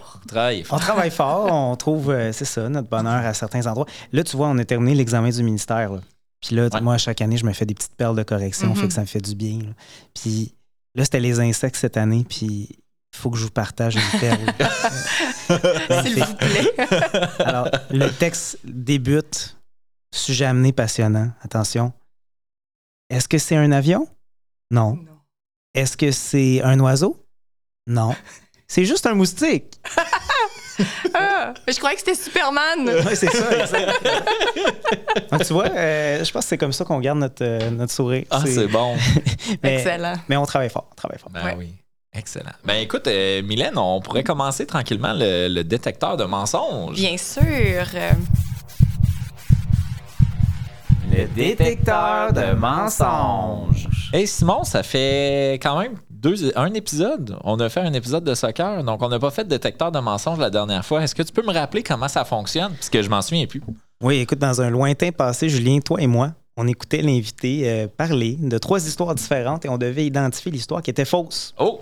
[0.71, 3.87] On travaille fort, on trouve, euh, c'est ça, notre bonheur à certains endroits.
[4.13, 5.93] Là, tu vois, on a terminé l'examen du ministère.
[5.93, 6.01] là.
[6.41, 6.81] Puis là, Ouais.
[6.81, 8.77] moi, chaque année, je me fais des petites perles de correction, Mhm.
[8.77, 9.59] fait que ça me fait du bien.
[9.61, 9.73] là.
[10.15, 10.55] Puis
[10.95, 12.77] là, c'était les insectes cette année, puis il
[13.19, 14.41] faut que je vous partage une perle.
[16.05, 16.75] S'il vous plaît.
[17.39, 19.57] Alors, le texte débute.
[20.15, 21.31] Sujet amené passionnant.
[21.43, 21.93] Attention.
[23.11, 24.09] Est-ce que c'est un avion?
[24.71, 24.99] Non.
[25.77, 27.17] Est-ce que c'est un oiseau?
[27.87, 28.15] Non.
[28.69, 29.75] C'est juste un moustique.
[31.15, 32.81] Ah, mais je croyais que c'était Superman.
[33.07, 34.07] Oui, c'est ça, exact.
[35.33, 37.93] Donc, tu vois, euh, je pense que c'est comme ça qu'on garde notre, euh, notre
[37.95, 38.27] sourire.
[38.29, 38.95] Ah, c'est bon.
[39.63, 40.17] mais, Excellent.
[40.29, 40.87] mais on travaille fort.
[40.93, 41.31] On travaille fort.
[41.33, 41.55] Ben Ouais.
[41.57, 41.73] oui.
[42.13, 42.51] Excellent.
[42.63, 46.97] Ben écoute, euh, Mylène, on pourrait commencer tranquillement le, le détecteur de mensonges.
[46.97, 47.87] Bien sûr.
[51.11, 53.87] Le détecteur de mensonges.
[54.13, 57.37] Hey Simon, ça fait quand même deux, un épisode.
[57.43, 59.99] On a fait un épisode de soccer, donc on n'a pas fait de détecteur de
[59.99, 61.03] mensonges la dernière fois.
[61.03, 62.73] Est-ce que tu peux me rappeler comment ça fonctionne?
[62.73, 63.61] Parce que je m'en souviens plus.
[64.01, 68.37] Oui, écoute, dans un lointain passé, Julien, toi et moi, on écoutait l'invité euh, parler
[68.41, 71.53] de trois histoires différentes et on devait identifier l'histoire qui était fausse.
[71.59, 71.81] Oh!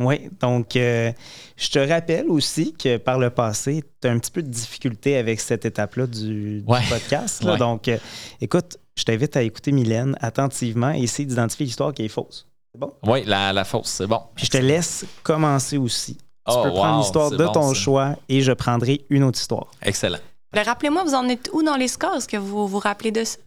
[0.00, 1.12] Oui, donc euh,
[1.56, 5.16] je te rappelle aussi que par le passé, tu as un petit peu de difficulté
[5.16, 7.44] avec cette étape-là du, podcast.
[7.44, 7.52] là.
[7.52, 7.58] Ouais.
[7.58, 7.98] Donc, euh,
[8.40, 12.46] écoute, je t'invite à écouter Mylène attentivement et essayer d'identifier l'histoire qui est fausse.
[12.72, 12.92] C'est bon?
[13.04, 14.20] Oui, la, la fausse, c'est bon.
[14.34, 16.16] Puis je te laisse commencer aussi.
[16.16, 17.80] Tu Oh, peux prendre wow, l'histoire de bon, ton ça.
[17.80, 19.66] choix et je prendrai une autre histoire.
[19.82, 20.18] Excellent.
[20.52, 22.16] ben, Rappelez-moi, vous en êtes où dans les scores?
[22.16, 23.38] Est-ce que vous vous rappelez de ça?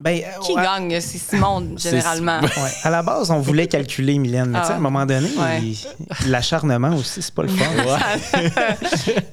[0.00, 0.62] Ben, euh, Qui ouais.
[0.62, 1.00] gagne?
[1.00, 2.40] C'est Simon, généralement.
[2.40, 2.70] Ouais.
[2.84, 4.80] À la base, on voulait calculer Mylène, mais tu sais, à un Ah.
[4.80, 5.62] moment donné, Ouais.
[6.26, 7.64] l'acharnement aussi, c'est pas le fun.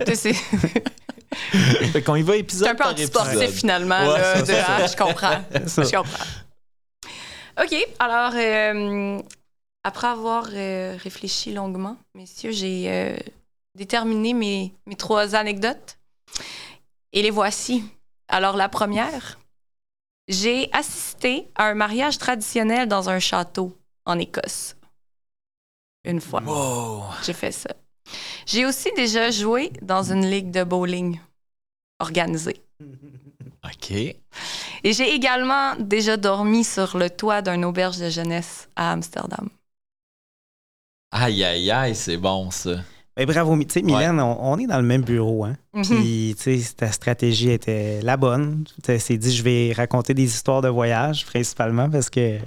[1.91, 3.99] Fait qu'on y va épisode c'est un peu anti-sportif, finalement.
[3.99, 4.65] Ouais, là, c'est de- ça.
[4.77, 5.43] ah, je comprends.
[5.53, 6.25] Je comprends.
[7.61, 7.75] OK.
[7.99, 9.21] Alors, euh,
[9.83, 13.17] après avoir euh, réfléchi longuement, messieurs, j'ai euh,
[13.75, 15.97] déterminé mes, mes trois anecdotes.
[17.11, 17.83] Et les voici.
[18.27, 19.39] Alors, la première,
[20.27, 24.75] j'ai assisté à un mariage traditionnel dans un château en Écosse.
[26.05, 26.41] Une fois.
[26.41, 27.03] Wow!
[27.25, 27.69] J'ai fait ça.
[28.45, 31.19] J'ai aussi déjà joué dans une ligue de bowling
[32.00, 32.62] organisée.
[33.63, 33.91] OK.
[33.91, 39.50] Et j'ai également déjà dormi sur le toit d'une auberge de jeunesse à Amsterdam.
[41.12, 42.78] Aïe, aïe, aïe, c'est bon, ça.
[43.17, 45.58] Ben, bravo, tu sais, Mylène, on, on est dans le même bureau, hein.
[45.74, 45.84] Mhm.
[45.84, 48.63] Puis, tu sais, ta stratégie était la bonne.
[48.76, 52.38] Tu t'es dit, je vais raconter des histoires de voyage, principalement, parce que.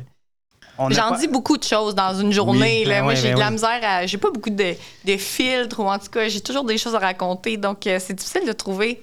[0.90, 2.80] J'en pas- dis beaucoup de choses dans une journée.
[2.80, 2.96] Oui, là.
[2.98, 3.52] ben Moi, j'ai ben de la oui.
[3.52, 4.06] misère à.
[4.06, 6.98] J'ai pas beaucoup de, de filtres, ou en tout cas, j'ai toujours des choses à
[6.98, 7.56] raconter.
[7.56, 9.02] Donc, euh, c'est difficile de trouver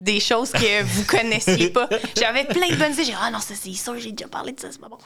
[0.00, 1.88] des choses que vous connaissiez pas.
[2.16, 3.04] J'avais plein de bonnes idées.
[3.04, 4.98] J'ai dit, ah non, ça, c'est sûr, j'ai déjà parlé de ça, c'est pas bon.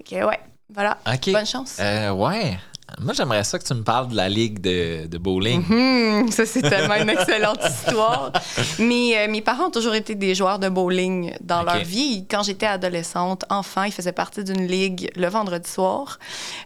[0.00, 0.40] Ok, ouais,
[0.72, 0.98] voilà.
[1.26, 1.76] Bonne chance.
[1.80, 2.58] Euh, ouais.
[3.00, 5.64] Moi, j'aimerais ça que tu me parles de la ligue de, de bowling.
[5.68, 8.30] Mhm, ça, c'est tellement une excellente histoire.
[8.78, 12.26] Mais euh, mes parents ont toujours été des joueurs de bowling dans leur vie.
[12.30, 16.18] Quand j'étais adolescente, enfant, ils faisaient partie d'une ligue le vendredi soir.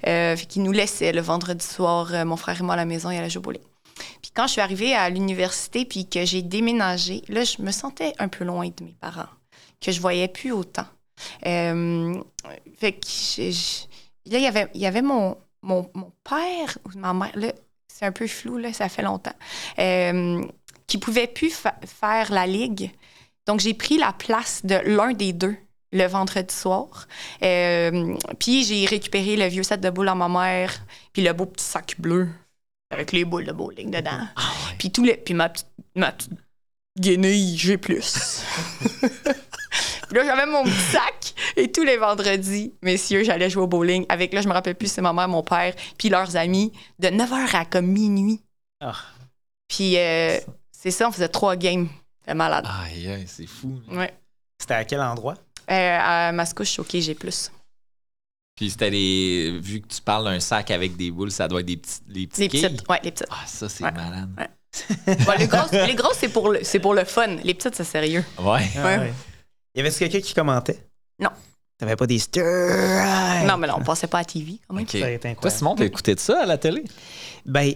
[0.07, 3.11] Euh, qu'ils nous laissaient le vendredi soir, euh, mon frère et moi, à la maison,
[3.11, 3.63] et aller jouer au bowling.
[4.21, 8.13] Puis quand je suis arrivée à l'université, puis que j'ai déménagé, là, je me sentais
[8.19, 9.31] un peu loin de mes parents,
[9.81, 10.87] que je voyais plus autant.
[11.47, 12.15] Euh,
[12.79, 16.79] fait que je- je- là, il y avait, il y avait mon, mon, mon père
[16.85, 17.53] ou ma mère, là,
[17.88, 19.35] c'est un peu flou, là, ça fait longtemps,
[19.79, 20.44] euh,
[20.87, 22.90] qui pouvait plus fa- faire la ligue.
[23.47, 25.57] Donc, j'ai pris la place de l'un des deux
[25.92, 27.09] le vendredi soir.
[27.42, 30.75] Euh, puis, j'ai récupéré le vieux set de boules à ma mère,
[31.12, 32.29] puis le beau petit sac bleu
[32.90, 34.27] avec les boules de bowling dedans.
[34.79, 36.33] Puis, tout les, puis ma, petite- ma petite
[36.99, 37.79] guenille G+.
[39.71, 44.07] Puis là, j'avais mon petit sac et tous les vendredis, messieurs, j'allais jouer au bowling
[44.09, 47.09] avec, là, je me rappelle plus, c'est ma mère, mon père, puis leurs amis, de
[47.09, 48.41] 9h à comme minuit.
[48.81, 48.95] Ah.
[49.69, 50.39] Puis euh,
[50.73, 51.89] c'est ça, on faisait trois games.
[52.21, 52.67] C'était malade.
[52.85, 53.79] Aïe, aïe, c'est fou.
[53.91, 54.13] Ouais.
[54.59, 55.35] C'était à quel endroit?
[55.71, 57.51] Euh, à Mascouche, OK, j'ai plus.
[58.57, 59.59] Puis c'était des.
[59.63, 62.27] Vu que tu parles d'un sac avec des boules, ça doit être des petits, les
[62.27, 62.63] petits Les quilles.
[62.63, 62.89] petites.
[62.89, 63.29] Ouais, les petites.
[63.31, 63.93] Ah, ça, c'est Ouais.
[63.93, 64.31] malade.
[64.37, 64.49] Ouais.
[65.25, 67.27] Bon, les grosses, les grosses, c'est pour, le- c'est pour le fun.
[67.45, 68.25] Les petites, c'est sérieux.
[68.39, 68.67] Ouais.
[68.77, 69.13] Ouais.
[69.79, 70.83] Y avait-tu quelqu'un qui commentait?
[71.21, 71.31] Non.
[71.79, 72.43] T'avais pas des stir
[73.47, 74.83] Non, mais là, on passait pas à TV quand même.
[74.85, 74.91] OK.
[74.91, 75.57] Ça aurait été Toi, incroyable.
[75.59, 76.83] Simon, t'as écouté de ça à la télé?
[77.47, 77.73] Ben,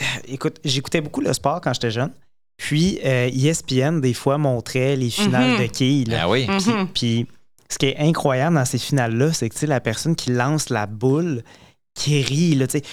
[0.00, 2.10] euh, écoute, j'écoutais beaucoup le sport quand j'étais jeune.
[2.58, 5.58] Puis, euh, ESPN, des fois, montrait les finales Mhm.
[5.60, 6.04] de quilles.
[6.04, 6.20] là.
[6.24, 6.46] Ah oui.
[6.46, 6.88] Puis- Mhm.
[6.88, 7.26] Puis,
[7.70, 10.68] ce qui est incroyable dans ces finales-là, c'est que tu sais, la personne qui lance
[10.68, 11.42] la boule,
[11.98, 12.84] qui rit, là, tu sais,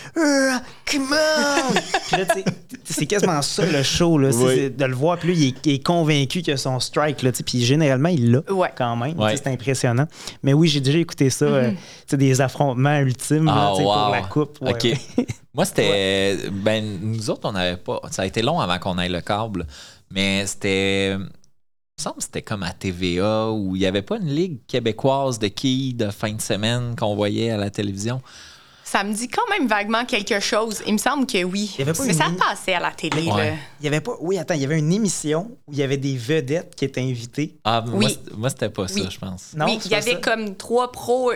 [0.92, 1.74] come on!
[2.08, 2.46] Puis là, tu sais,
[2.84, 4.70] c'est quasiment ça le show, là, Oui.
[4.72, 5.18] de le voir.
[5.18, 8.10] Puis lui, il est, il est convaincu que son strike, là, tu sais, puis généralement,
[8.10, 8.72] il l'a Ouais.
[8.76, 9.20] quand même.
[9.20, 9.38] Ouais.
[9.38, 10.08] C'est impressionnant.
[10.44, 13.78] Mais oui, j'ai déjà écouté ça, euh, tu sais, des affrontements ultimes là, Ah, wow.
[13.78, 14.58] pour la coupe.
[14.62, 14.84] Ouais, OK.
[14.84, 15.26] ouais.
[15.54, 16.38] Moi, c'était.
[16.52, 18.02] Ben, nous autres, on n'avait pas.
[18.12, 19.66] Ça a été long avant qu'on aille le câble,
[20.12, 21.12] mais c'était.
[21.12, 21.18] Il
[22.02, 25.40] me semble que c'était comme à TVA où il n'y avait pas une ligue québécoise
[25.40, 28.22] de quilles de fin de semaine qu'on voyait à la télévision.
[28.88, 30.84] Ça me dit quand même vaguement quelque chose.
[30.86, 31.72] Il me semble que oui.
[31.76, 33.24] Il y avait pas Mais une ça passait à la télé.
[33.32, 33.50] Ouais.
[33.50, 33.56] là.
[33.80, 34.12] Il y avait pas.
[34.22, 37.02] Oui, attends, il y avait une émission où il y avait des vedettes qui étaient
[37.02, 37.58] invitées.
[37.64, 38.10] Ah, moi, Oui.
[38.12, 39.08] c'était- moi, c'était pas ça, Oui.
[39.12, 39.54] je pense.
[39.58, 40.18] Non, oui, il y avait ça.
[40.18, 41.32] comme trois pros,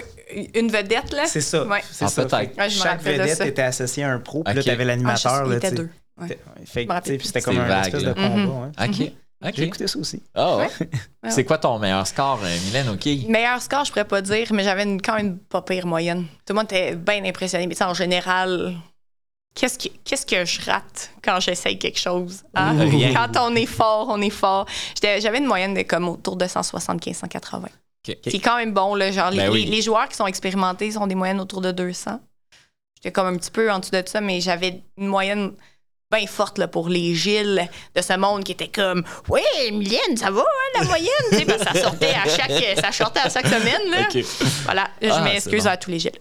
[0.54, 1.26] une vedette, là.
[1.26, 1.66] C'est ça.
[1.66, 1.82] Ouais.
[1.92, 2.26] C'est Ah, ça.
[2.26, 2.56] peut-être.
[2.56, 4.66] Ouais, Chaque vedette était associée à un pro, puis là, Ok.
[4.66, 5.18] tu avais Ah, l'animateur.
[5.34, 5.90] je sais, il là, était deux.
[6.28, 8.10] Fait- Fait c'était comme un vague, espèce là.
[8.14, 8.36] de combat.
[8.36, 8.50] Mhm.
[8.62, 8.88] ouais.
[9.08, 9.14] OK.
[9.54, 10.22] J'ai écouté ça aussi.
[10.36, 10.70] Ah ouais?
[11.24, 11.32] Ouais.
[11.32, 12.90] C'est quoi ton meilleur score, euh, Mylène?
[12.90, 13.06] OK.
[13.28, 16.24] Meilleur score, je pourrais pas dire, mais j'avais une, quand même pas pire moyenne.
[16.46, 17.66] Tout le monde était bien impressionné.
[17.68, 18.76] Mais tu sais, en général,
[19.56, 22.44] qu'est-ce que, qu'est-ce que je rate quand j'essaye quelque chose?
[22.56, 22.76] hein?
[23.14, 24.66] Quand on est fort, on est fort.
[25.02, 27.66] J'avais une moyenne de comme autour de 175-180.
[28.08, 28.18] OK.
[28.26, 28.96] C'est quand même bon.
[28.96, 29.66] Là, genre, les, Ben oui.
[29.66, 32.20] les- joueurs qui sont expérimentés sont des moyennes autour de 200.
[32.96, 35.54] J'étais comme un petit peu en dessous de ça, mais j'avais une moyenne
[36.12, 39.42] bien forte là, pour les Gilles de ce monde qui était comme Ouais,
[39.72, 41.10] Mylène, ça va, hein, la moyenne?
[41.32, 43.92] Tu sais, parce que ça sortait à chaque, ça sortait à chaque semaine.
[43.92, 44.08] Là.
[44.66, 45.70] Voilà, je Ah, m'excuse bon.
[45.70, 46.20] à tous les Gilles.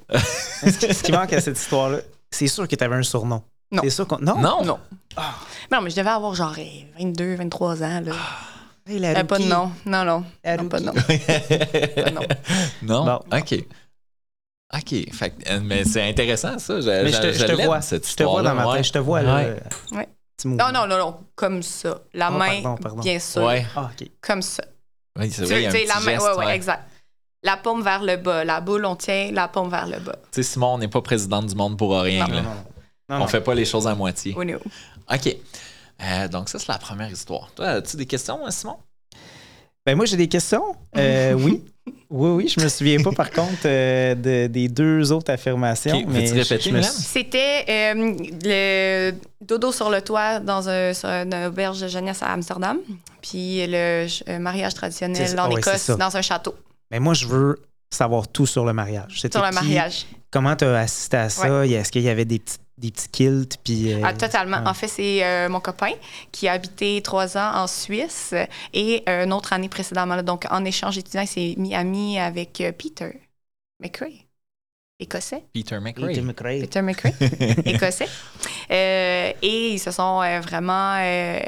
[0.63, 1.99] Ce qui, manque à cette histoire-là,
[2.31, 3.43] c'est sûr que tu avais un surnom.
[3.71, 3.83] Non.
[3.83, 4.19] C'est sûr qu'on.
[4.19, 4.39] Non?
[4.39, 4.63] Non?
[4.63, 4.79] Non.
[5.17, 5.23] Mais
[5.77, 8.01] non, mais je devais avoir genre eh, 22, 23 ans.
[8.05, 8.13] Là.
[8.91, 9.71] La Euh, pas de nom.
[9.87, 10.25] Non, non.
[10.45, 10.93] Non, pas de nom.
[10.95, 12.23] Pas de nom.
[12.83, 13.05] non?
[13.05, 13.21] Bon.
[13.39, 13.65] OK.
[14.75, 15.13] OK.
[15.15, 16.81] Fait, euh, mais c'est intéressant, ça.
[16.81, 17.81] Je, Mais je te, je te l'aime, vois.
[17.81, 18.85] cette Je te vois dans ma tête.
[18.85, 19.37] Je te vois là.
[19.37, 19.63] Ouais.
[19.93, 20.09] Ouais.
[20.45, 21.17] Non, non, non, non.
[21.35, 22.01] Comme ça.
[22.15, 23.03] La Oh, main, pardon, pardon.
[23.03, 23.43] bien sûr.
[23.45, 23.67] Ouais.
[23.75, 24.09] Ah, OK.
[24.21, 24.63] Comme ça.
[25.19, 26.83] Oui, c'est vrai, il y a un sais, petit la main, geste, ouais, ouais, exact.
[27.43, 28.45] La paume vers le bas.
[28.45, 30.17] La boule, on tient la paume vers le bas.
[30.31, 32.27] Tu sais, Simon, on n'est pas présidente du monde pour rien.
[32.27, 32.43] Non, là.
[32.43, 32.55] non, non.
[33.09, 33.27] Non, On non.
[33.27, 34.35] fait pas les choses à moitié.
[34.37, 34.55] Oui.
[34.55, 35.37] OK.
[36.01, 37.51] Euh, donc, ça, c'est la première histoire.
[37.57, 38.77] Toi, as-tu des questions, hein, Simon?
[39.89, 40.77] Ben moi, j'ai des questions.
[40.99, 41.65] Euh, oui.
[42.11, 45.97] Oui, oui, je me souviens pas par contre euh, de- des deux autres affirmations.
[45.97, 51.35] Ok, mais répéter, me C'était euh, le dodo sur le toit dans un, sur une
[51.35, 52.77] auberge de jeunesse à Amsterdam.
[53.23, 56.55] Puis le euh, mariage traditionnel en ah Écosse dans un château.
[56.91, 57.57] Mais moi, je veux
[57.89, 59.21] savoir tout sur le mariage.
[59.21, 59.55] Sur le qui?
[59.55, 60.05] mariage.
[60.31, 61.67] Comment tu as assisté à ça?
[61.67, 63.59] Est-ce qu'il y avait des petits, des petits kilts?
[63.65, 64.59] Puis, euh, Ah, totalement.
[64.59, 64.69] ouais.
[64.69, 65.93] En fait, c'est euh, mon copain
[66.33, 68.35] qui a habité trois ans en Suisse
[68.73, 70.15] et euh, une autre année précédemment.
[70.17, 70.23] là.
[70.23, 73.21] Donc, en échange étudiant, il s'est mis ami avec euh, Peter
[73.81, 74.27] McRae,
[75.01, 75.45] écossais.
[75.53, 76.23] Peter Peter McRae.
[76.23, 76.61] McRae.
[76.61, 77.13] Peter McRae,
[77.67, 78.09] écossais.
[78.71, 81.39] Euh, et ils se sont euh, vraiment euh,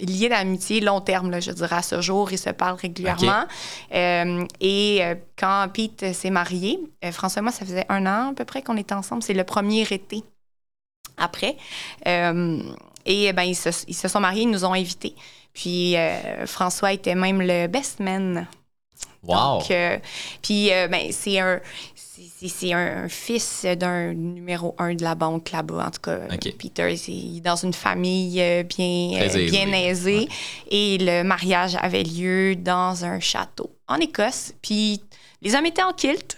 [0.00, 2.30] liés d'amitié long terme, là, je dirais, à ce jour.
[2.32, 3.44] Ils se parlent régulièrement.
[3.94, 8.30] Euh, et euh, quand Pete s'est marié, euh, François et moi, ça faisait un an
[8.30, 9.22] à peu près qu'on était ensemble.
[9.22, 10.22] C'est le premier été
[11.22, 11.56] après.
[12.06, 12.60] Euh,
[13.06, 15.14] et ben, ils, se, ils se sont mariés, ils nous ont invités.
[15.54, 18.46] Puis euh, François était même le best man
[19.24, 19.58] Wow.
[19.60, 19.98] donc, euh,
[20.42, 21.60] puis, ben, c'est un,
[22.44, 25.86] c'est- un, fils d'un numéro un de la banque là-bas.
[25.86, 26.52] En tout cas, Ok.
[26.58, 28.32] Peter, c'est il est dans une famille
[28.64, 30.24] bien, euh, bien aisée.
[30.24, 30.28] aisée.
[30.70, 34.54] Et le mariage avait lieu dans un château en Écosse.
[34.60, 35.00] Puis,
[35.40, 36.36] les hommes étaient en kilt.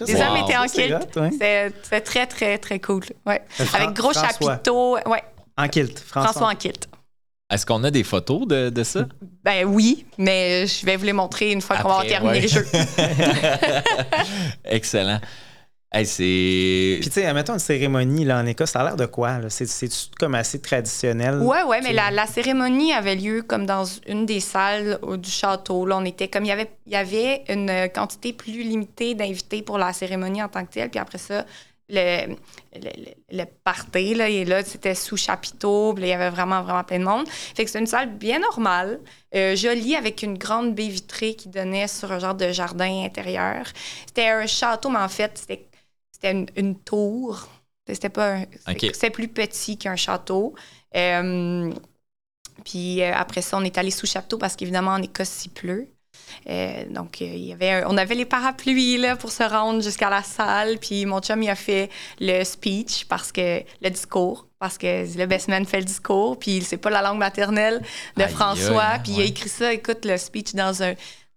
[0.00, 1.18] Les hommes étaient en kilt.
[1.32, 3.04] C'était très, très, très cool.
[3.26, 3.42] Ouais.
[3.74, 4.28] Avec gros François.
[4.52, 4.96] chapiteaux.
[5.06, 5.22] Ouais,
[5.58, 5.98] En kilt.
[5.98, 6.32] François.
[6.32, 6.88] François en kilt.
[7.50, 9.04] Est-ce qu'on a des photos de, de ça?
[9.44, 12.40] Ben oui, mais je vais vous les montrer une fois qu'on va avoir terminé ouais.
[12.40, 12.66] le jeu.
[14.64, 15.20] Excellent.
[15.94, 16.98] Hey, c'est.
[17.00, 19.38] Puis, tu sais, mettons une cérémonie là, en Écosse, ça a l'air de quoi?
[19.40, 19.50] là?
[19.50, 21.38] C'est- C'est comme assez traditionnel?
[21.40, 25.84] Ouais, ouais, mais la, la cérémonie avait lieu comme dans une des salles du château.
[25.84, 29.60] Là, on était comme il y avait, il y avait une quantité plus limitée d'invités
[29.60, 30.88] pour la cérémonie en tant que telle.
[30.88, 31.44] Puis après ça,
[31.90, 32.36] le,
[32.74, 35.94] le, le- le party, là, et là, c'était sous chapiteau.
[35.98, 37.28] Il y avait vraiment, vraiment plein de monde.
[37.28, 38.98] Fait que c'était une salle bien normale,
[39.34, 43.66] euh, jolie, avec une grande baie vitrée qui donnait sur un genre de jardin intérieur.
[44.06, 45.66] C'était un château, mais en fait, c'était
[46.22, 47.48] c'était une, une tour.
[47.86, 48.38] C'était pas.
[48.92, 50.54] C'était plus petit qu'un château.
[50.94, 51.72] Euh,
[52.64, 55.88] puis euh, après ça, on est allé sous chapiteau parce qu'évidemment, en Écosse, il pleut.
[56.48, 60.10] Euh, donc, il y avait un- on avait les parapluies là, pour se rendre jusqu'à
[60.10, 60.78] la salle.
[60.78, 65.26] Puis mon chum, il a fait le speech, parce que le discours, parce que le
[65.26, 66.38] best man fait le discours.
[66.38, 67.82] Puis c'est pas la langue maternelle
[68.16, 68.98] de Aïe, François.
[69.02, 70.94] puis il a écrit ça, écoute, le speech dans, un,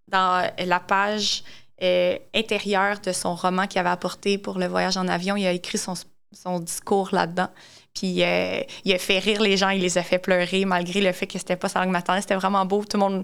[0.10, 1.44] dans la page
[1.84, 5.36] euh, intérieure de son roman qu'il avait apporté pour le voyage en avion.
[5.36, 5.94] Il a écrit son,
[6.34, 7.50] son discours là-dedans.
[7.94, 11.12] Puis euh, il a fait rire les gens, il les a fait pleurer malgré le
[11.14, 12.22] fait que c'était pas sa langue maternelle.
[12.22, 12.84] C'était vraiment beau.
[12.84, 13.24] Tout le monde,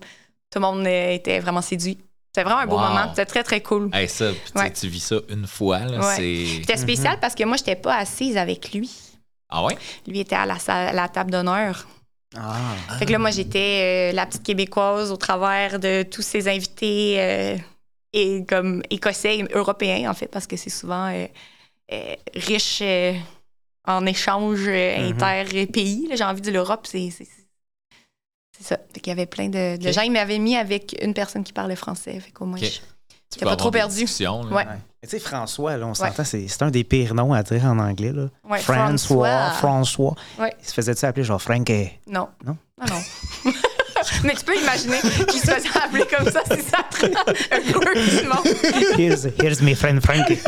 [0.49, 1.97] tout le monde euh, était vraiment séduit.
[2.33, 2.83] C'était vraiment un beau Wow.
[2.87, 3.09] moment.
[3.09, 3.89] C'était très, très cool.
[3.93, 4.71] Hey, ça, puis tu sais, Ouais.
[4.71, 6.15] tu vis ça une fois, Ouais.
[6.61, 8.89] C'était spécial parce que moi, j'étais pas assise avec lui.
[9.49, 9.77] Ah ouais?
[10.07, 11.85] Lui était à la, salle- à la table d'honneur.
[12.37, 12.55] Ah.
[12.97, 17.15] Fait que là, moi, j'étais euh, la petite québécoise au travers de tous ces invités
[17.19, 17.57] euh,
[18.13, 21.25] et comme écossais et européens, en fait, parce que c'est souvent euh,
[21.93, 23.13] euh, riche euh,
[23.87, 25.13] en échanges euh, Mhm.
[25.21, 26.09] inter-pays.
[26.13, 27.09] J'ai envie de dire l'Europe, c'est
[28.59, 28.77] ça.
[28.93, 30.01] Fait qu'il y avait plein de, gens.
[30.01, 32.19] Ils m'avaient mis avec une personne qui parlait français.
[32.19, 32.79] Fait qu'au moins, je-
[33.45, 34.05] pas trop perdu.
[34.51, 34.65] Ouais.
[35.01, 37.79] Tu sais, François, là, on s'entend, c'est c'est un des pires noms à dire en
[37.79, 38.11] anglais.
[38.11, 38.29] Là.
[38.47, 40.15] Ouais, François, François.
[40.37, 40.53] Ouais.
[40.61, 41.89] Il se faisait-tu appeler genre Frankie?
[42.07, 42.27] Non.
[42.45, 42.55] Non?
[42.79, 43.01] Ah non.
[44.23, 47.07] Mais tu peux imaginer qu'il se faisait appeler comme ça si ça prend
[47.51, 48.97] un peu du monde.
[48.97, 50.39] Here's, here's my friend Frankie.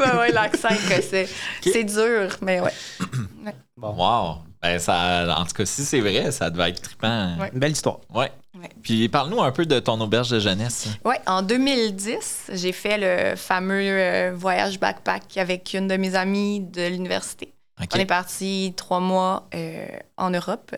[0.00, 1.28] Ouais, ouais, l'accent écossais.
[1.62, 2.72] C'est dur, mais ouais.
[3.76, 4.38] Wow.
[4.62, 7.36] Ben, ça, en tout cas, si c'est vrai, ça devait être trippant.
[7.38, 7.50] Ouais.
[7.52, 7.98] Une belle histoire.
[8.14, 8.30] Ouais.
[8.58, 8.70] Ouais.
[8.82, 10.88] Puis parle-nous un peu de ton auberge de jeunesse.
[11.04, 16.60] Ouais, en 2010, j'ai fait le fameux euh, voyage backpack avec une de mes amies
[16.60, 17.52] de l'université.
[17.92, 20.74] On est parti trois mois euh, en Europe.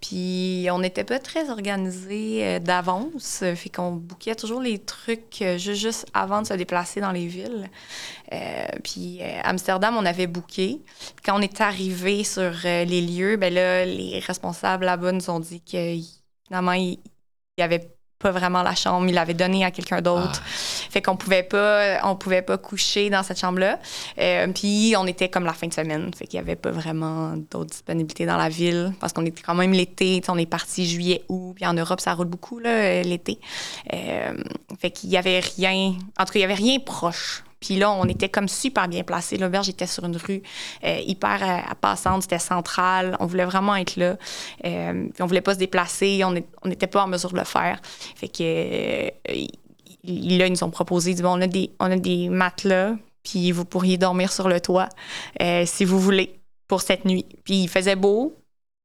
[0.00, 3.44] Puis on n'était pas très organisé euh, d'avance.
[3.54, 7.26] Fait qu'on bouquait toujours les trucs euh, ju- juste avant de se déplacer dans les
[7.28, 7.70] villes.
[8.84, 10.80] Puis Amsterdam, on avait booké.
[11.24, 15.60] Quand on est arrivé sur les lieux, ben là, les responsables là-bas nous ont dit
[15.62, 15.96] que
[16.46, 16.98] finalement, il
[17.58, 19.08] n'y avait pas vraiment la chambre.
[19.08, 20.42] Ils l'avaient donnée à quelqu'un d'autre.
[20.44, 23.78] Fait qu'on pouvait pas, on pouvait pas coucher dans cette chambre-là.
[24.18, 27.34] Euh, puis on était comme la fin de semaine, fait qu'il y avait pas vraiment
[27.50, 30.20] d'autres disponibilités dans la ville parce qu'on était quand même l'été.
[30.28, 33.40] On est parti juillet, août, puis en Europe ça roule beaucoup là euh, l'été.
[33.92, 34.34] Euh,
[34.78, 37.42] fait qu'il y avait rien, en tout cas il y avait rien proche.
[37.60, 39.36] Puis là, on était comme super bien placés.
[39.36, 40.42] L'auberge était sur une rue
[40.84, 43.16] euh, hyper euh, passante, c'était central.
[43.20, 44.16] On voulait vraiment être là.
[44.64, 46.32] Euh, on voulait pas se déplacer, on
[46.66, 47.80] n'était pas en mesure de le faire.
[48.16, 49.10] Fait que euh,
[50.04, 54.48] là, ils nous ont proposé, on a des, on matelas, puis vous pourriez dormir sur
[54.48, 54.88] le toit
[55.66, 57.26] si vous voulez pour cette nuit.
[57.44, 58.39] Puis il faisait beau,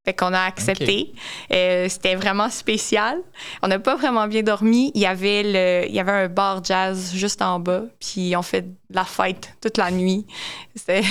[0.06, 1.12] fait qu'on a accepté.
[1.52, 3.18] Euh, C'était vraiment spécial.
[3.60, 4.92] On n'a pas vraiment bien dormi.
[4.94, 8.42] Il y avait le, il y avait un bar jazz juste en bas, puis on
[8.42, 10.24] fait de la fête toute la nuit.
[10.76, 11.02] C'est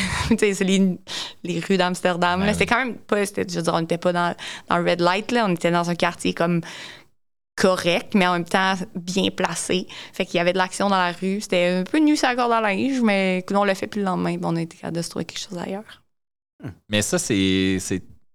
[0.62, 0.98] les,
[1.44, 2.40] les rues d'Amsterdam.
[2.40, 2.54] Ouais, là.
[2.54, 4.34] C'était quand même pas, je veux dire, on n'était pas dans,
[4.70, 6.62] dans le red light là, on était dans un quartier comme
[7.58, 9.88] correct, mais en même temps bien placé.
[10.14, 11.42] Fait qu'il y avait de l'action dans la rue.
[11.42, 14.06] C'était un peu nu sur la corde à linge, mais on l'a fait plus le
[14.06, 14.38] lendemain.
[14.44, 16.04] On a été capable de se trouver quelque chose ailleurs.
[16.90, 17.78] Mais ça, c'est.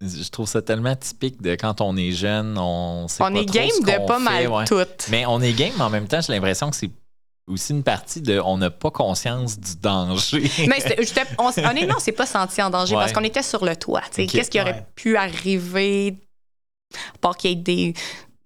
[0.01, 3.41] C'est- Je trouve ça tellement typique de quand on est jeune, on sait on pas
[3.41, 4.65] est trop game ce de pas fait, mal ouais.
[4.65, 4.77] tout.
[5.11, 6.91] Mais on est game, mais en même temps, j'ai l'impression que c'est
[7.47, 10.51] aussi une partie de on n'a pas conscience du danger.
[10.69, 10.79] Mais
[11.39, 13.01] on, s- honnêtement, on s'est pas senti en danger Ouais.
[13.03, 14.03] parce qu'on était sur le toit.
[14.11, 14.23] tu sais.
[14.25, 14.29] Ok.
[14.31, 14.87] Qu'est-ce qui aurait Ouais.
[14.95, 16.17] pu arriver,
[17.15, 17.95] à part qu'il y ait des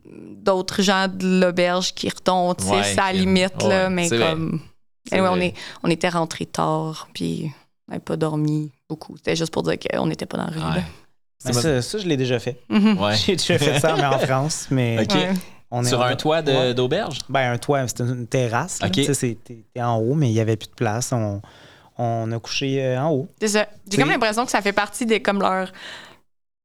[0.06, 3.68] d'autres gens de l'auberge qui retombent, tu sais, Ouais, c'est à la qui- limite, ouais,
[3.68, 4.60] là, mais c'est comme...
[5.08, 7.50] C'est Anyway, on, est, on était rentrés tard, puis
[7.88, 9.16] on n'avait pas dormi beaucoup.
[9.16, 10.80] C'était juste pour dire qu'on n'était pas dans la rue.
[11.44, 12.58] C'est ça, ça, je l'ai déjà fait.
[12.68, 12.98] Mhm.
[13.02, 13.16] Ouais.
[13.16, 14.66] J'ai déjà fait ça, mais en France.
[14.70, 15.06] Mais
[15.70, 16.74] on est Sur un toit Ouais.
[16.74, 17.18] d'auberge?
[17.28, 18.80] Ben, un toit, c'était une terrasse.
[18.80, 18.86] là.
[18.88, 18.92] Ok.
[18.94, 21.12] Tu sais, c'est- T'es en haut, mais il n'y avait plus de place.
[21.12, 21.40] On,
[21.98, 23.28] on a couché euh, en haut.
[23.40, 23.66] C'est ça.
[23.90, 25.72] J'ai comme l'impression que ça fait partie des comme leur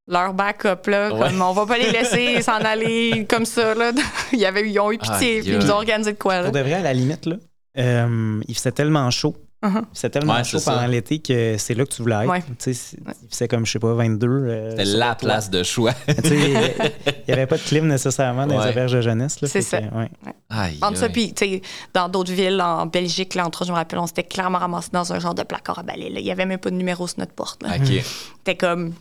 [0.07, 1.19] leur backup là, Ouais.
[1.29, 3.91] comme on va pas les laisser s'en aller comme ça là.
[4.33, 6.43] Il y avait ils ont eu pitié, puis ils nous ont organisé de quoi là.
[6.45, 7.35] Pour de vrai, à la limite, là,
[7.77, 9.35] euh, il faisait tellement chaud.
[9.61, 12.29] Il faisait tellement Ouais, chaud c'est pendant l'été que c'est là que tu voulais être.
[12.29, 12.41] Ouais.
[12.59, 12.95] Tu sais,
[13.29, 14.27] c'est- comme, je sais pas, 22.
[14.27, 15.93] euh, C'était la place de choix.
[16.07, 18.65] Tu sais, Il n'y avait pas de clim nécessairement dans Ouais.
[18.65, 19.41] les auberges de jeunesse.
[19.41, 19.81] là, C'est ça.
[19.81, 20.09] que, ouais.
[20.49, 21.61] Aïe, Entre ça, puis, tu sais,
[21.93, 24.89] dans d'autres villes, en Belgique, là, entre autres, je me rappelle, on s'était clairement ramassé
[24.93, 26.09] dans un genre de placard à balai.
[26.09, 26.19] là.
[26.19, 27.61] Il n'y avait même pas de numéro sur notre porte.
[27.63, 27.75] là.
[27.75, 28.01] OK.
[28.37, 28.93] C'était comme.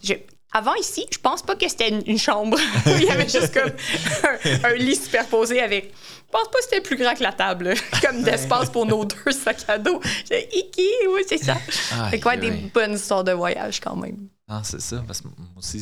[0.53, 2.59] Avant ici, je pense pas que c'était une, chambre.
[2.87, 5.93] Il y avait juste comme un, un lit superposé avec.
[6.27, 9.33] Je pense pas que c'était plus grand que la table, comme d'espace pour nos deux
[9.33, 10.01] sacs à dos.
[10.29, 11.55] J'ai Iki, oui, c'est ça.
[12.01, 14.29] Aïe, Fait quoi, des bonnes histoires de voyage quand même.
[14.49, 15.81] Ah, c'est ça, parce que moi aussi,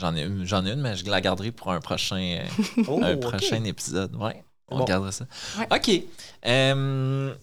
[0.00, 2.44] j'en ai, une- j'en ai une, mais je la garderai pour un prochain,
[2.86, 3.20] Oh, un ok.
[3.20, 4.14] prochain épisode.
[4.16, 4.84] Ouais, on Bon.
[4.84, 5.26] regardera ça.
[5.58, 5.66] Ouais.
[5.76, 6.02] OK.
[6.46, 7.34] Euh,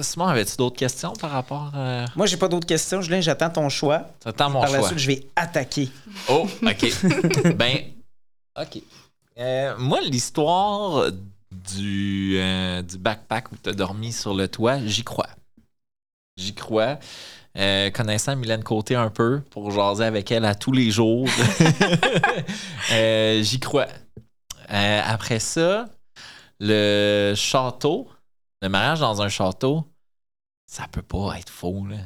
[0.00, 3.00] Simon, avais-tu d'autres questions par rapport euh, Moi, j'ai pas d'autres questions.
[3.00, 4.06] Julien, j'attends ton choix.
[4.20, 4.88] T'attends mon Par la choix.
[4.88, 5.90] suite, je vais attaquer.
[6.28, 7.54] Oh, OK.
[7.56, 7.78] ben,
[8.60, 8.82] OK.
[9.38, 11.10] Euh, moi, l'histoire
[11.50, 15.28] du, euh, du backpack où tu as dormi sur le toit, j'y crois.
[16.36, 16.98] J'y crois.
[17.56, 21.26] Euh, connaissant Mylène Côté un peu pour jaser avec elle à tous les jours,
[22.90, 23.86] j'y crois.
[24.68, 25.86] Après ça,
[26.60, 28.08] le château,
[28.62, 29.84] le mariage dans un château,
[30.66, 31.86] ça peut pas être faux.
[31.86, 31.96] là.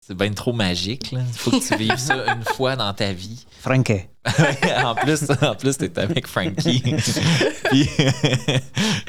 [0.00, 1.12] C'est bien trop magique.
[1.12, 3.44] Il faut que tu vives ça une fois dans ta vie.
[3.60, 4.02] Frankie.
[4.84, 6.80] en plus, en plus, t'es avec Frankie.
[7.64, 7.90] Puis-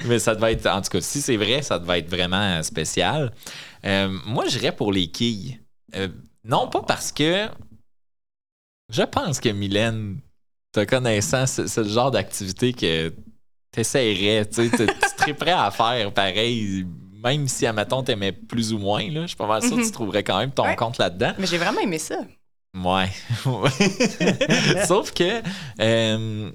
[0.05, 3.31] mais ça devait être, en tout cas, si c'est vrai, ça devait être vraiment spécial.
[3.85, 5.59] Euh, moi, j'irais pour les quilles.
[5.95, 6.07] Euh,
[6.43, 7.47] non, pas parce que
[8.89, 10.19] je pense que Mylène,
[10.71, 13.13] te connaissant, c'est le genre d'activité que
[13.77, 16.85] t'essayerais, tu prêt à faire pareil,
[17.23, 19.85] même si, admettons, t'aimais plus ou moins, là, je suis pas mal sûr que tu
[19.87, 19.91] Mhm.
[19.91, 20.75] trouverais quand même ton Ouais.
[20.75, 21.33] compte là-dedans.
[21.37, 22.19] Mais j'ai vraiment aimé ça.
[22.75, 23.07] Ouais.
[24.87, 25.41] Sauf que
[25.79, 26.51] euh,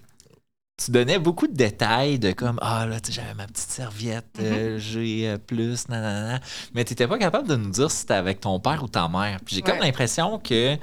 [0.86, 4.38] tu donnais beaucoup de détails de comme Ah là, tu sais, j'avais ma petite serviette,
[4.40, 6.40] euh, j'ai euh, plus, nanana.
[6.74, 9.08] Mais tu n'étais pas capable de nous dire si c'était avec ton père ou ta
[9.08, 9.40] mère.
[9.44, 9.86] Puis j'ai comme Ouais.
[9.86, 10.76] l'impression que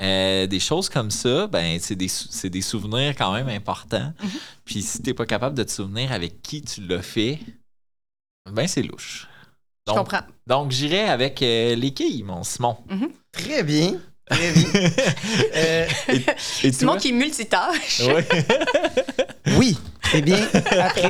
[0.00, 4.12] euh, des choses comme ça, ben, c'est des, c'est des souvenirs quand même importants.
[4.64, 7.38] Puis si tu n'es pas capable de te souvenir avec qui tu l'as fait,
[8.50, 9.26] ben c'est louche.
[9.88, 10.26] Je Donc, comprends.
[10.46, 12.76] donc j'irai avec euh, les quilles, mon Simon.
[12.88, 13.08] Bien.
[13.32, 13.94] Très bien.
[15.56, 15.86] Euh,
[16.64, 17.00] Et Simon toi?
[17.00, 18.00] qui est multitâche.
[18.06, 18.26] Ouais.
[19.56, 19.78] oui.
[20.14, 20.38] Eh bien,
[20.80, 21.08] après,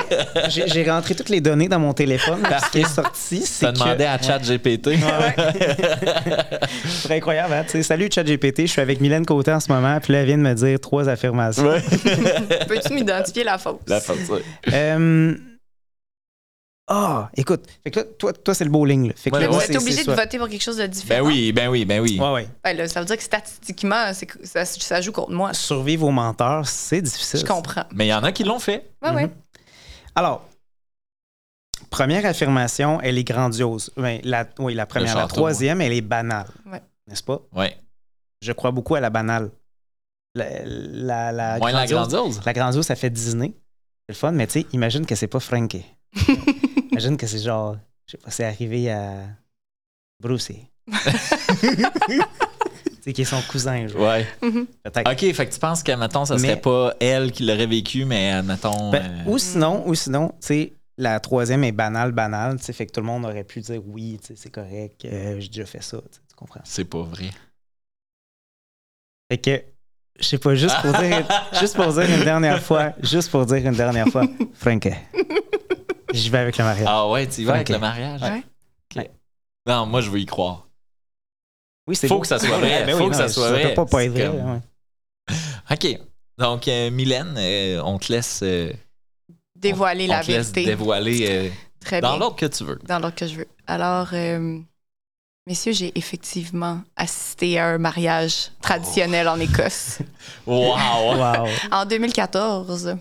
[0.48, 2.42] j'ai rentré toutes les données dans mon téléphone.
[2.64, 3.78] Ce qui est sorti, c'est Ça que...
[3.78, 4.90] demandait à ChatGPT.
[7.02, 7.64] C'est incroyable, hein?
[7.64, 10.26] Tu sais, Salut ChatGPT, je suis avec Mylène Côté en ce moment, puis là, elle
[10.26, 11.64] vient de me dire trois affirmations.
[11.66, 11.82] Ouais.
[12.68, 13.80] Peux-tu m'identifier la fausse?
[13.86, 14.40] La facture.
[14.72, 15.34] Euh,
[16.88, 19.08] Ah, écoute, fait que là, toi, toi c'est le bowling.
[19.08, 19.14] Là.
[19.16, 19.76] Fait que Ouais, là, ouais.
[19.76, 21.20] obligé de soit- voter pour quelque chose de différent.
[21.24, 22.16] Ben oui, ben oui, ben oui.
[22.20, 22.48] Ouais, ouais.
[22.64, 24.12] Ouais, là, ça veut dire que statistiquement,
[24.44, 25.52] ça, ça joue contre moi.
[25.52, 27.40] Survivre aux menteurs, c'est difficile.
[27.40, 27.84] Je comprends.
[27.92, 28.88] Mais il y en a qui l'ont fait.
[29.02, 29.24] Ouais, ouais.
[29.26, 29.32] Mhm.
[30.14, 30.46] Alors,
[31.90, 33.90] première affirmation, elle est grandiose.
[33.96, 35.16] Ben, la, oui, la première.
[35.16, 36.46] La troisième, elle est banale.
[36.70, 36.80] Ouais.
[37.08, 37.40] N'est-ce pas?
[37.52, 37.76] Ouais.
[38.42, 39.50] Je crois beaucoup à la banale.
[40.36, 42.40] La, la, la Moins la grandiose- grandiose.
[42.46, 43.54] La grandiose, ça fait Disney.
[44.08, 45.84] C'est le fun, mais tu sais, imagine que c'est pas Frankie.
[46.96, 47.76] imagine que c'est genre,
[48.06, 49.24] je sais pas, c'est arrivé à
[50.20, 50.62] Brucey.
[53.02, 54.02] c'est qui est son cousin, genre.
[54.02, 54.26] Ouais.
[54.42, 54.66] Mhm.
[54.82, 55.10] Peut-être.
[55.10, 58.04] OK, fait que tu penses que, mettons, ça serait Mais- pas elle qui l'aurait vécu,
[58.04, 58.90] mais, mettons...
[58.90, 62.72] Ben, euh, Ou sinon, ou sinon, tu sais, la troisième est banale, banale, tu sais,
[62.72, 65.48] fait que tout le monde aurait pu dire oui, tu sais, c'est correct, euh, j'ai
[65.48, 66.60] déjà fait ça, tu comprends?
[66.64, 67.30] C'est pas vrai.
[69.30, 69.62] Fait que,
[70.18, 71.26] je sais pas, juste pour dire,
[71.60, 74.24] juste pour dire une dernière fois, juste pour dire une dernière fois,
[74.54, 74.90] Frankie.
[76.16, 76.86] J'y vais avec le mariage.
[76.88, 78.20] Ah ouais, tu y vas avec le mariage?
[78.22, 78.42] Ouais.
[79.68, 80.68] Non, moi, je veux y croire.
[81.88, 82.20] oui, c'est faut beau.
[82.20, 83.62] que ça soit vrai, Ben faut oui, que non, ça soit Ça vrai.
[83.68, 84.38] peut pas, pas être C'est vrai.
[84.38, 84.60] comme- ouais.
[85.96, 86.00] OK.
[86.38, 88.72] Donc, euh, Mylène, euh, on te laisse, euh,
[89.56, 90.64] Dévoiler on la te laisse vérité.
[90.66, 91.50] dévoiler euh,
[91.80, 92.78] Très dans l'ordre que tu veux.
[92.84, 93.48] Dans l'ordre que je veux.
[93.66, 94.60] Alors, euh,
[95.48, 99.98] messieurs, j'ai effectivement assisté à un mariage traditionnel en Écosse
[100.46, 101.16] Wow!
[101.16, 101.48] Wow.
[101.72, 102.96] en 2014.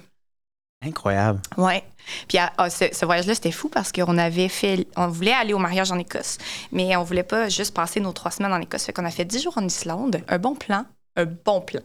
[0.85, 1.41] Incroyable.
[1.57, 1.83] Ouais.
[2.27, 4.87] Puis ah, ah, ce, ce voyage-là, c'était fou parce qu'on avait fait.
[4.95, 6.37] On voulait aller au mariage en Écosse,
[6.71, 8.85] mais on voulait pas juste passer nos trois semaines en Écosse.
[8.85, 10.21] Fait qu'on a fait dix jours en Islande.
[10.27, 10.85] Un bon plan.
[11.15, 11.81] Un bon plan.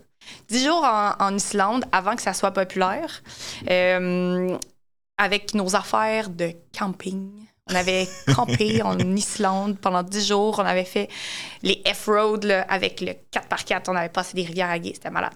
[0.48, 3.22] Dix jours en, en Islande avant que ça soit populaire.
[3.70, 4.56] euh,
[5.16, 7.30] avec nos affaires de camping.
[7.70, 10.58] On avait campé en Islande pendant dix jours.
[10.58, 11.08] On avait fait
[11.62, 13.84] les F-Road avec le 4x4.
[13.88, 14.92] On avait passé des rivières à gué.
[14.94, 15.34] C'était malade.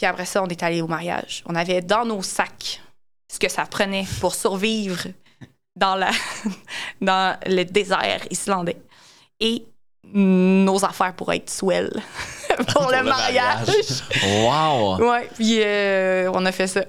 [0.00, 1.42] Puis après ça, on est allé au mariage.
[1.44, 2.80] On avait dans nos sacs
[3.30, 5.08] ce que ça prenait pour survivre
[5.76, 6.08] dans, la,
[7.02, 8.78] dans le désert islandais.
[9.40, 9.66] Et
[10.10, 11.90] nos affaires pour être swell
[12.72, 13.68] pour, le, mariage.
[14.24, 14.96] Wow!
[15.10, 16.80] ouais, puis euh, on a fait ça.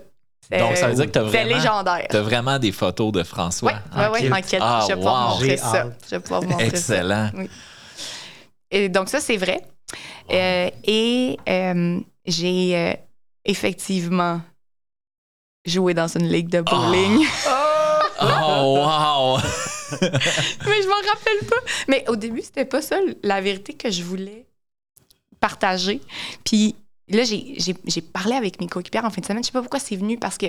[0.50, 2.08] Donc, ça veut dire que t'as C'était vraiment, légendaire.
[2.10, 3.74] t'as vraiment des photos de François.
[3.94, 4.62] Ouais, en kilt.
[4.62, 5.34] Ah, je vais pouvoir wow.
[5.34, 5.88] montrer ça.
[6.06, 6.96] Je vais pouvoir montrer ça.
[6.96, 7.30] Excellent.
[8.70, 9.62] Et donc, ça, c'est vrai.
[10.32, 12.94] Euh, et euh, j'ai euh,
[13.46, 14.42] effectivement
[15.66, 17.26] joué dans une ligue de bowling.
[18.24, 19.38] Oh, wow!
[20.02, 21.56] Mais je m'en rappelle pas.
[21.88, 24.46] Mais au début, c'était pas ça la vérité que je voulais
[25.40, 26.02] partager.
[26.46, 26.76] Puis
[27.08, 29.42] là, j'ai- j'ai j'ai parlé avec mes coéquipières en fin de semaine.
[29.42, 30.46] Je sais pas pourquoi c'est venu parce que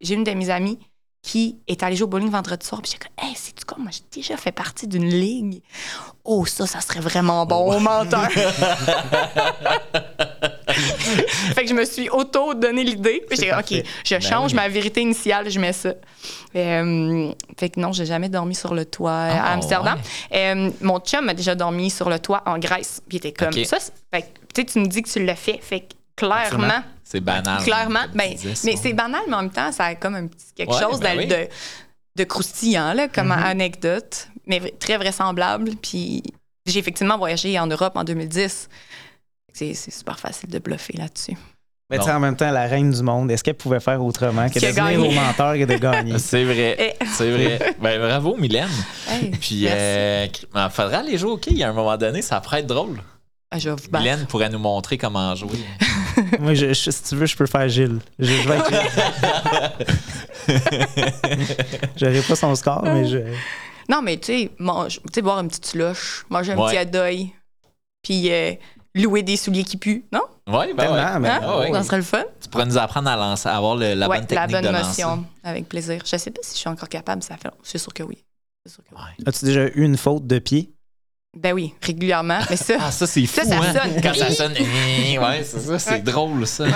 [0.00, 0.78] j'ai une de mes amies
[1.20, 2.80] qui est allée jouer au bowling vendredi soir.
[2.80, 3.76] Puis j'ai dit, hey, c'est quoi?
[3.78, 5.62] Moi, j'ai déjà fait partie d'une ligue.
[6.24, 8.28] Oh, ça, ça serait vraiment bon au menteur.
[11.54, 13.22] fait que je me suis auto-donné l'idée.
[13.28, 13.52] Puis j'ai.
[13.52, 14.56] OK, je Ben change oui.
[14.56, 15.94] ma vérité initiale, je mets ça.
[16.54, 19.98] Euh, fait que non, j'ai jamais dormi sur le toit à Ah, Amsterdam.
[20.32, 23.02] Euh, mon chum a déjà dormi sur le toit en Grèce.
[23.08, 23.78] Puis il était comme ça.
[24.12, 24.22] Fait
[24.54, 25.58] que, tu me dis que tu l'as fait.
[25.62, 26.82] Fait que clairement.
[27.04, 27.62] C'est banal.
[27.62, 30.46] clairement, ben, disais, mais c'est banal, mais en même temps, ça a comme un petit
[30.56, 31.26] quelque Ouais, chose ben de, oui.
[31.28, 31.46] de,
[32.16, 33.44] de croustillant, là, comme Mhm.
[33.44, 35.70] anecdote, mais très vraisemblable.
[35.80, 36.22] Puis
[36.66, 38.68] j'ai effectivement voyagé en Europe en 2010.
[39.56, 41.36] C'est c'est super facile de bluffer là-dessus.
[41.88, 44.54] Mais tu en même temps, la reine du monde, est-ce qu'elle pouvait faire autrement que
[44.58, 44.96] de venir gagner.
[44.96, 46.18] au menteur et de gagner?
[46.18, 46.96] C'est vrai.
[47.14, 47.74] C'est vrai.
[47.80, 48.68] Ben, bravo, Mylène.
[49.08, 49.68] Hey, Puis, merci.
[49.78, 51.62] euh, il faudra aller jouer au quai.
[51.62, 53.00] À un moment donné, ça pourrait être drôle.
[53.52, 54.02] Ah, je vais vous battre.
[54.04, 55.60] Mylène pourrait nous montrer comment jouer.
[56.40, 58.00] Moi, je- je- si tu veux, je peux faire Gilles.
[58.18, 58.70] Je, je vais être
[61.96, 63.18] J'aurai pas son score, mais je.
[63.88, 66.70] Non, mais tu sais, mange- tu sais, boire une petite slush, manger un Ouais.
[66.70, 67.32] petit adoy,
[68.02, 68.52] puis euh,
[68.96, 70.22] louer des souliers qui puent, non?
[70.48, 70.98] Oui, ben ouais.
[71.28, 71.40] Hein?
[71.42, 71.72] Ah ouais.
[71.72, 72.24] Ça serait le fun.
[72.40, 74.64] Tu pourrais nous apprendre à lancer, à avoir le- la ouais, bonne la technique bonne
[74.64, 75.04] de lancer.
[75.04, 76.02] motion, avec plaisir.
[76.04, 77.50] Je sais pas si je suis encore capable, ça fait.
[77.62, 78.24] C'est sûr que oui.
[78.64, 79.00] C'est sûr que oui.
[79.00, 79.24] Ouais.
[79.28, 80.72] As-tu déjà eu une faute de pied?
[81.36, 82.38] Ben oui, régulièrement.
[82.48, 83.72] Mais ça, Ah, ça, c'est fou, Ça, ça hein?
[83.74, 84.02] sonne.
[84.02, 86.00] Quand ça sonne, ouais, c'est ça, c'est Ouais.
[86.00, 86.64] drôle, ça.
[86.64, 86.70] Ouais.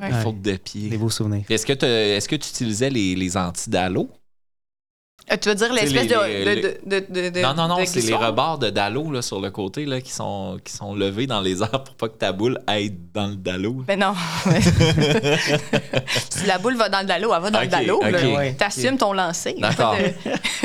[0.00, 0.10] Ouais.
[0.10, 0.88] Des fautes de pied.
[0.88, 1.44] Des beaux souvenirs.
[1.48, 4.10] Est-ce que, que tu utilisais les, les anti-dallo?
[5.32, 7.80] Euh, tu veux dire l'espèce les- de, les- de, de, de, de- non, non, non,
[7.80, 10.94] de c'est les rebords de dallo là, sur le côté là, qui, sont, qui sont
[10.94, 13.84] levés dans les airs pour pas que ta boule aille dans le dallo.
[13.88, 14.12] Mais non.
[16.30, 17.96] si la boule va dans le dallo, elle va dans le dallo.
[18.02, 18.10] ok.
[18.10, 18.28] là.
[18.28, 18.52] Ouais.
[18.54, 19.54] T'assumes ton lancer.
[19.58, 19.96] D'accord.
[19.96, 20.12] de-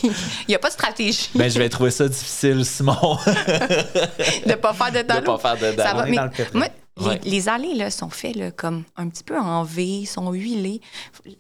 [0.04, 0.12] Il
[0.50, 2.96] n'y a pas de stratégie Ben, je vais trouver ça difficile, Simon,
[3.26, 5.38] de ne pas faire de de dallo.
[5.38, 5.98] pas faire de Ça dallo.
[6.00, 6.68] va, mais dans le moi,
[7.00, 7.20] Ouais.
[7.24, 10.82] les allées là, sont faites là, comme un petit peu en V, sont huilées.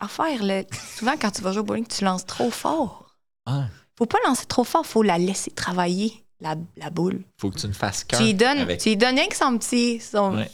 [0.02, 0.64] L'affaire, là,
[0.97, 3.14] souvent quand tu vas jouer au bowling, tu lances trop fort.
[3.45, 3.66] Ah,
[3.97, 7.22] Faut pas lancer trop fort, faut la laisser travailler, la, la boule.
[7.39, 8.18] faut que tu ne fasses qu'un.
[8.18, 10.49] Tu lui donnes, avec- tu lui donnes rien que son petit, son, Ouais.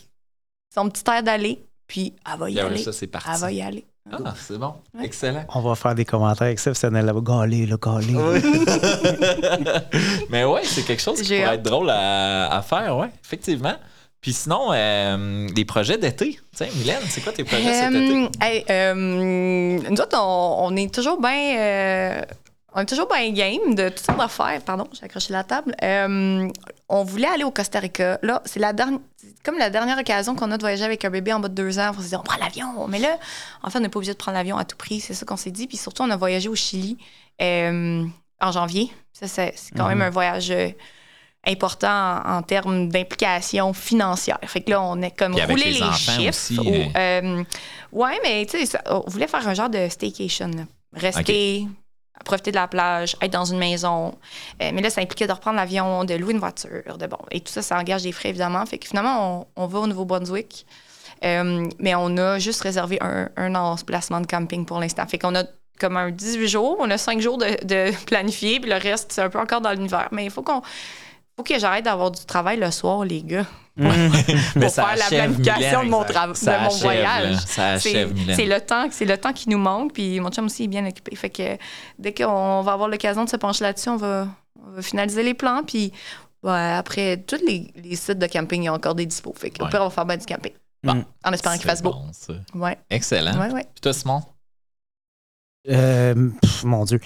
[0.74, 2.78] son petit air d'aller, puis elle va y aller.
[2.84, 3.30] ça, c'est parti.
[3.32, 3.86] Elle va y aller.
[4.12, 4.74] Ah, c'est bon.
[4.94, 5.06] Ouais.
[5.06, 5.46] Excellent.
[5.54, 7.20] On va faire des commentaires exceptionnels là-bas.
[7.22, 8.14] Galé, là, galé.
[10.30, 13.76] Mais ouais, c'est quelque chose qui pourrait être drôle à, à faire, ouais, effectivement.
[14.28, 16.38] Puis sinon, euh, les projets d'été.
[16.54, 18.26] Tiens, Mylène, c'est quoi tes projets cet été?
[18.26, 22.26] Euh, hey, euh, nous autres, on, on est toujours bien.
[22.74, 24.62] on est toujours bien game de toutes sortes d'affaires.
[24.66, 25.74] Pardon, j'ai accroché la table.
[26.90, 28.20] On voulait aller au Costa Rica.
[28.22, 29.00] Là, c'est la dernière.
[29.46, 31.80] Comme la dernière occasion qu'on a de voyager avec un bébé en bas de deux
[31.80, 32.86] ans, on s'est dit, on prend l'avion.
[32.90, 33.18] Mais là,
[33.64, 35.00] en fait, on n'est pas obligé de prendre l'avion à tout prix.
[35.00, 35.68] C'est ça qu'on s'est dit.
[35.68, 36.98] Puis surtout, on a voyagé au Chili
[37.40, 38.92] en janvier.
[39.14, 40.52] Ça, c'est quand même un voyage
[41.48, 44.40] important en, en termes d'implication financière.
[44.46, 46.30] Fait que là, on est comme Puis roulé les les, chiffres.
[46.30, 46.92] aussi, hein.
[46.98, 47.44] euh,
[47.92, 50.48] ouais, mais tu sais, on voulait faire un genre de staycation.
[50.48, 50.64] là.
[50.94, 51.68] Rester,
[52.26, 54.16] profiter de la plage, être dans une maison.
[54.62, 57.20] Euh, mais là, ça impliquait de reprendre l'avion, de louer une voiture, de bon.
[57.32, 58.66] Et tout ça, ça engage des frais, évidemment.
[58.66, 60.66] Fait que finalement, on, on va au Nouveau-Brunswick.
[61.24, 65.06] Euh, mais on a juste réservé un, un emplacement de camping pour l'instant.
[65.08, 65.44] Fait qu'on a
[65.80, 69.22] comme un 18 jours, on a 5 jours de, de planifié, puis le reste, c'est
[69.22, 70.10] un peu encore dans l'univers.
[70.12, 70.62] Mais il faut qu'on
[71.38, 73.46] faut que j'arrête d'avoir du travail le soir, les gars,
[73.78, 77.38] pour ça faire la planification Mylène, de mon, tra- Ça de mon achève, voyage.
[77.78, 80.86] C'est le temps, c'est le temps qui nous manque, puis mon chum aussi est bien
[80.88, 81.16] occupé.
[81.16, 81.58] Fait que
[82.00, 84.28] dès qu'on va avoir l'occasion de se pencher là-dessus, on va,
[84.66, 85.94] on va finaliser les plans, puis
[86.42, 89.34] ouais, après, tous les, les sites de camping, il y a encore des dispos.
[89.38, 89.70] Fait que, Ouais.
[89.74, 90.54] on va faire bien du camping.
[90.84, 91.06] Bon.
[91.24, 91.92] En espérant qu'il fasse beau.
[91.92, 92.34] bon, ça.
[92.56, 93.40] Ouais, Excellent.
[93.40, 93.64] ouais, ouais.
[93.76, 94.24] Puis toi, Simon?
[95.70, 97.00] Euh, pff, mon Dieu.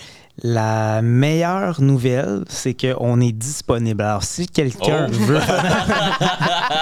[0.44, 4.02] La meilleure nouvelle, c'est qu'on est disponible.
[4.02, 5.12] Alors, si quelqu'un Oh.
[5.14, 5.39] veut.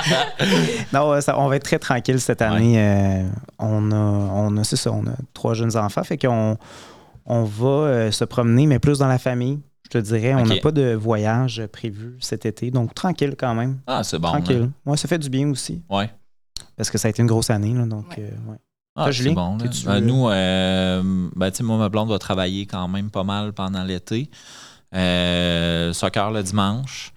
[0.94, 2.76] non, ça- on va être très tranquille cette année.
[2.78, 3.24] Euh,
[3.58, 6.04] on a, on a c'est ça, on a trois jeunes enfants.
[6.04, 6.58] Fait qu'on
[7.26, 9.60] on va euh, se promener, mais plus dans la famille.
[9.86, 12.70] Je te dirais, on n'a pas de voyage prévu cet été.
[12.70, 13.80] Donc, tranquille quand même.
[13.88, 14.28] Ah, c'est bon.
[14.28, 14.70] tranquille.
[14.86, 15.82] Moi, ça fait du bien aussi.
[15.90, 16.10] Ouais.
[16.78, 17.74] Parce que ça a été une grosse année.
[17.74, 18.30] Là, donc, Ouais.
[18.32, 18.58] euh, ouais.
[19.00, 19.58] Ah, c'est bon.
[19.58, 19.66] là.
[19.86, 23.24] Ben, euh, nous, euh, ben, tu sais, moi, ma blonde va travailler quand même pas
[23.24, 24.30] mal pendant l'été.
[24.96, 27.14] Euh, soccer le dimanche.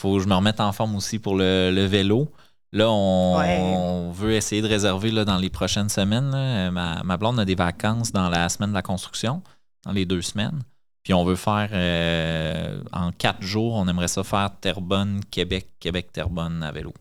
[0.00, 2.28] faut que je me remette en forme aussi pour le, le vélo.
[2.72, 3.60] Là, on, Ouais.
[3.60, 6.30] on veut essayer de réserver là, dans les prochaines semaines.
[6.30, 6.38] là.
[6.38, 9.42] Euh, Ma, ma blonde a des vacances dans la semaine de la construction,
[9.84, 10.62] dans les deux semaines.
[11.04, 16.10] Puis on veut faire euh, en quatre jours, on aimerait ça faire Terrebonne, Québec, Québec,
[16.12, 16.92] Terrebonne à vélo.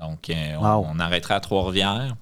[0.00, 0.86] Donc, euh, on, Wow.
[0.90, 2.14] on arrêtera à Trois-Rivières.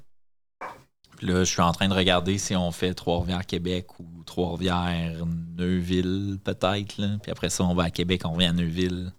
[1.17, 5.25] Puis là, je suis en train de regarder si on fait Trois-Rivières, Québec ou Trois-Rivières,
[5.57, 6.95] Neuville, peut-être.
[7.23, 9.12] Puis après ça, on va à Québec, on revient à Neuville.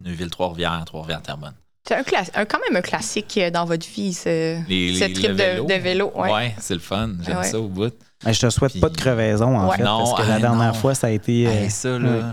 [0.00, 1.54] Neuville, Trois-Rivières, Trois-Rivières, Terrebonne.
[1.86, 5.30] C'est un quand même un classique euh, dans votre vie, ce, Les- ce les- trip
[5.32, 5.64] de vélo.
[5.66, 6.12] de vélo.
[6.14, 6.32] Ouais.
[6.32, 7.10] Ouais, c'est le fun.
[7.20, 7.44] J'aime Ouais.
[7.44, 7.92] ça au bout.
[8.24, 9.76] Mais je te souhaite Puis- pas de crevaison, en Ouais.
[9.76, 10.78] fait, Non, parce que la ah, dernière non.
[10.80, 11.46] fois, ça a été.
[11.46, 12.32] euh, Hey, ça, là,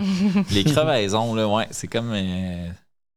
[0.51, 2.11] les crevaisons, là, ouais, c'est comme.
[2.13, 2.69] euh,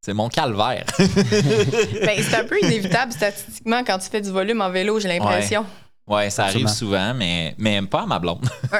[0.05, 0.85] c'est mon calvaire.
[0.99, 5.65] Ben, c'est un peu inévitable statistiquement quand tu fais du volume en vélo, j'ai l'impression.
[6.07, 8.47] Ouais, ça arrive souvent, mais, mais pas à ma blonde.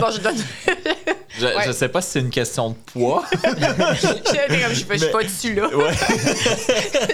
[0.00, 0.36] Bon, je donne.
[1.38, 1.64] Je, Ouais.
[1.66, 3.22] je sais pas si c'est une question de poids.
[3.44, 5.68] Je suis pas- je suis pas dessus, là.
[5.68, 5.92] Ouais.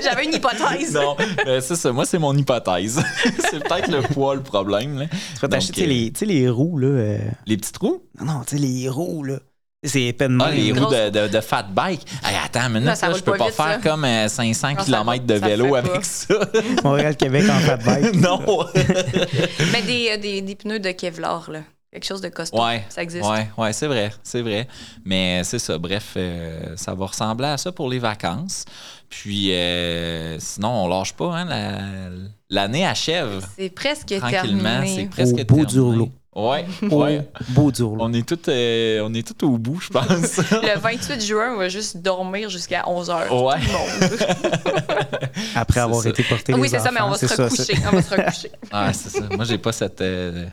[0.02, 0.92] J'avais une hypothèse.
[0.94, 1.92] non, mais c'est ça.
[1.92, 3.02] Moi, c'est mon hypothèse.
[3.50, 4.98] c'est peut-être le poids le problème.
[5.00, 5.06] là.
[5.08, 6.88] Tu vas t'acheter sais, euh, les, tu sais, les roues, là.
[6.88, 8.02] euh, Les petits trous?
[8.20, 9.38] Non, non, tu sais, les roues, là.
[9.84, 12.02] C'est épais de Ah, les roues de, de, de fat bike.
[12.24, 13.88] Hey, attends une minute, Non, ça là, roule je peux pas pas vite, faire ça.
[13.90, 16.02] comme euh, 500 Non, ça km de ça vélo avec pas.
[16.02, 16.34] ça.
[16.84, 18.14] Montréal-Québec en fat bike.
[18.20, 18.40] non.
[19.72, 21.60] Mais des, euh, des, des pneus de Kevlar, là.
[21.90, 22.62] Quelque chose de costaud.
[22.64, 22.84] Ouais.
[22.88, 23.24] Ça existe.
[23.28, 24.66] Ouais, ouais, c'est vrai, c'est vrai.
[25.04, 28.64] Mais c'est ça, bref, euh, ça va ressembler à ça pour les vacances.
[29.10, 32.08] Puis euh, sinon, on lâche pas, hein, la-
[32.48, 35.08] l'année achève C'est presque tranquillement, c'est terminé.
[35.10, 35.80] presque Au bout du terminé.
[35.80, 36.08] rouleau.
[36.34, 37.28] Ouais, Au ouais.
[37.72, 38.02] du rouleau.
[38.04, 40.08] On est tout, euh, on est tout au bout, je pense.
[40.50, 43.44] Le 28 juin, on va juste dormir jusqu'à 11 h.
[43.44, 43.60] Ouais.
[45.54, 46.08] Après avoir ça.
[46.08, 47.62] été porté oui, c'est ça, mais on va se c'est ça, recoucher.
[47.64, 48.50] c'est- On va se recoucher.
[48.72, 49.28] ah, c'est ça.
[49.30, 50.46] Moi, j'ai pas cette, euh,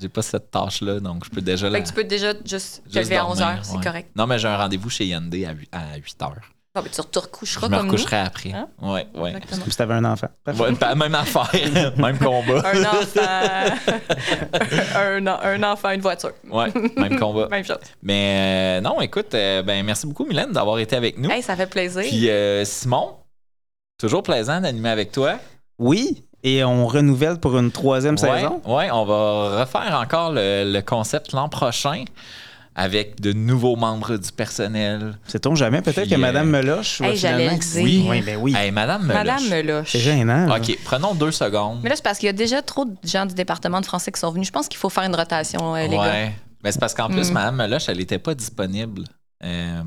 [0.00, 1.80] j'ai pas cette tâche-là, donc je peux déjà la.
[1.82, 3.64] Que tu peux déjà juste te juste lever à 11 dormir, h.
[3.64, 3.84] C'est ouais.
[3.84, 4.10] correct.
[4.16, 6.36] Non, mais j'ai un rendez-vous chez Hyundai à 8, à 8 heures.
[6.72, 8.06] Ah, ben, tu te recoucheras Je me comme nous.
[8.12, 8.52] après.
[8.52, 8.68] Hein?
[8.80, 9.30] Ouais, ouais.
[9.30, 9.62] Exactement.
[9.62, 10.28] Comme si t'avais un enfant.
[10.46, 12.62] Ouais, pas- même affaire, même combat.
[12.64, 13.20] Un enfant.
[14.96, 16.30] un, en- un enfant, une voiture.
[16.50, 17.48] Ouais, même combat.
[17.50, 17.78] Même chose.
[18.02, 21.28] Mais euh, non, écoute, euh, ben merci beaucoup Mylène d'avoir été avec nous.
[21.30, 22.02] Hey, ça fait plaisir.
[22.02, 23.16] Puis euh, Simon,
[23.98, 25.38] toujours plaisant d'animer avec toi.
[25.78, 28.62] Oui, et on renouvelle pour une troisième Ouais, saison.
[28.64, 32.04] ouais, on va refaire encore le, le concept l'an prochain
[32.74, 35.18] avec de nouveaux membres du personnel.
[35.26, 35.82] Sait-on jamais?
[35.82, 37.58] Peut-être que euh, Madame Meloche va hey, finalement...
[37.58, 37.82] dire.
[37.82, 38.54] Oui, ben oui.
[38.56, 39.16] Hey, Madame Meloche.
[39.24, 39.88] Madame Meloche.
[39.92, 40.46] C'est gênant.
[40.46, 40.56] là.
[40.58, 41.80] OK, prenons deux secondes.
[41.82, 44.12] Mais là, c'est parce qu'il y a déjà trop de gens du département de français
[44.12, 44.46] qui sont venus.
[44.46, 46.02] Je pense qu'il faut faire une rotation, euh, les gars.
[46.02, 46.32] ouais.
[46.62, 47.34] Ben, c'est parce qu'en plus, Mm.
[47.34, 49.04] Madame Meloche, elle n'était pas disponible.
[49.44, 49.82] Euh,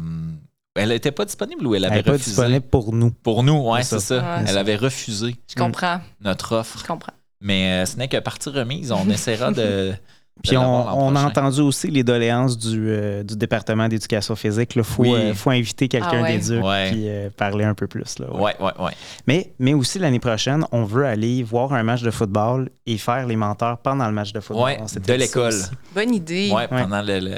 [0.75, 2.31] elle n'était pas disponible ou elle Elle avait n'est pas refusé?
[2.31, 3.11] disponible pour nous.
[3.11, 4.19] Pour nous, ouais, C'est c'est ça.
[4.21, 4.38] ça.
[4.39, 4.45] Ouais.
[4.47, 6.01] Elle avait refusé Je comprends.
[6.21, 6.79] notre offre.
[6.79, 7.13] Je comprends.
[7.41, 8.91] Mais euh, ce n'est que partie remise.
[8.91, 9.93] On essaiera de.
[10.41, 14.73] Puis on, a entendu aussi les doléances du, euh, du département d'éducation physique.
[14.75, 15.13] Il faut, Oui.
[15.13, 16.38] euh, faut inviter quelqu'un Ah ouais.
[16.38, 16.91] d'éduc Ouais.
[16.91, 18.17] puis euh, parler un peu plus.
[18.19, 18.41] Là, ouais.
[18.41, 18.91] Ouais, ouais, ouais.
[19.27, 23.25] Mais, mais aussi l'année prochaine, on veut aller voir un match de football et faire
[23.27, 24.73] les menteurs pendant le match de football.
[25.05, 25.53] De l'école.
[25.93, 26.51] Bonne idée.
[26.51, 27.36] Ouais, pendant le- le,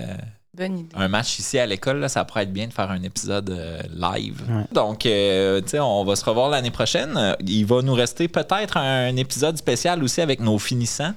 [0.56, 0.96] Bonne idée.
[0.96, 3.82] un match ici à l'école, là, ça pourrait être bien de faire un épisode euh,
[3.94, 4.42] live.
[4.50, 4.64] Ouais.
[4.72, 7.36] Donc, euh, tu sais, on va se revoir l'année prochaine.
[7.46, 11.14] Il va nous rester peut-être un épisode spécial aussi avec nos finissants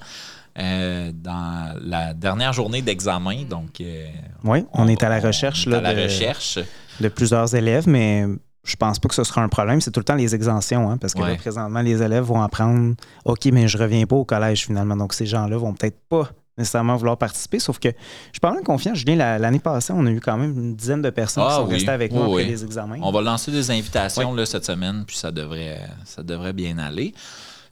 [0.59, 3.43] euh, dans la dernière journée d'examen.
[3.49, 4.07] Donc, euh,
[4.45, 6.59] Oui, on, est à la recherche, on est là, à la de, recherche.
[7.01, 8.25] de plusieurs élèves, mais
[8.65, 9.81] je pense pas que ce sera un problème.
[9.81, 11.31] C'est tout le temps les exemptions, hein, parce que Ouais.
[11.31, 12.95] là, présentement, les élèves vont apprendre
[13.25, 14.97] OK, mais je reviens pas au collège finalement.
[14.97, 16.29] Donc, ces gens-là vont peut-être pas
[16.59, 17.95] nécessairement vouloir participer, sauf que je
[18.33, 18.93] suis pas mal confiant.
[18.93, 21.57] Julien, la- l'année passée, on a eu quand même une dizaine de personnes Ah qui
[21.57, 21.75] sont oui.
[21.75, 22.47] restées avec nous Oui, après oui.
[22.49, 22.99] les examens.
[23.01, 27.15] On va lancer des invitations là, cette semaine, puis ça devrait, ça devrait bien aller.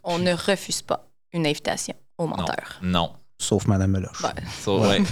[0.05, 2.79] On ne refuse pas une invitation aux menteurs.
[2.81, 3.11] Non.
[3.39, 4.23] Sauf Madame Meloche.
[4.23, 4.33] Ben,
[4.79, 4.99] ouais.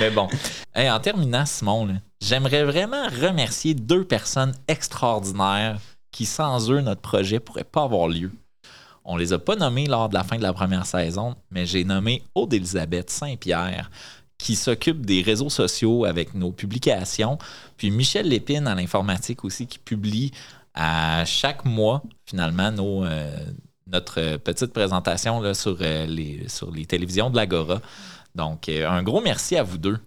[0.00, 0.26] Mais bon.
[0.74, 5.78] Hey, en terminant, Simon, j'aimerais vraiment remercier deux personnes extraordinaires
[6.10, 8.32] qui, sans eux, notre projet pourrait pas avoir lieu.
[9.04, 11.84] On les a pas nommés lors de la fin de la première saison, mais j'ai
[11.84, 13.90] nommé Aude-Élisabeth Saint-Pierre,
[14.38, 17.38] qui s'occupe des réseaux sociaux avec nos publications,
[17.76, 20.32] puis Michel Lépine à l'informatique aussi, qui publie
[20.74, 23.30] à chaque mois, finalement, nos, euh,
[23.92, 27.80] notre petite présentation là, sur, euh, les, sur les télévisions de l'Agora.
[28.34, 29.98] Donc, euh, un gros merci à vous deux.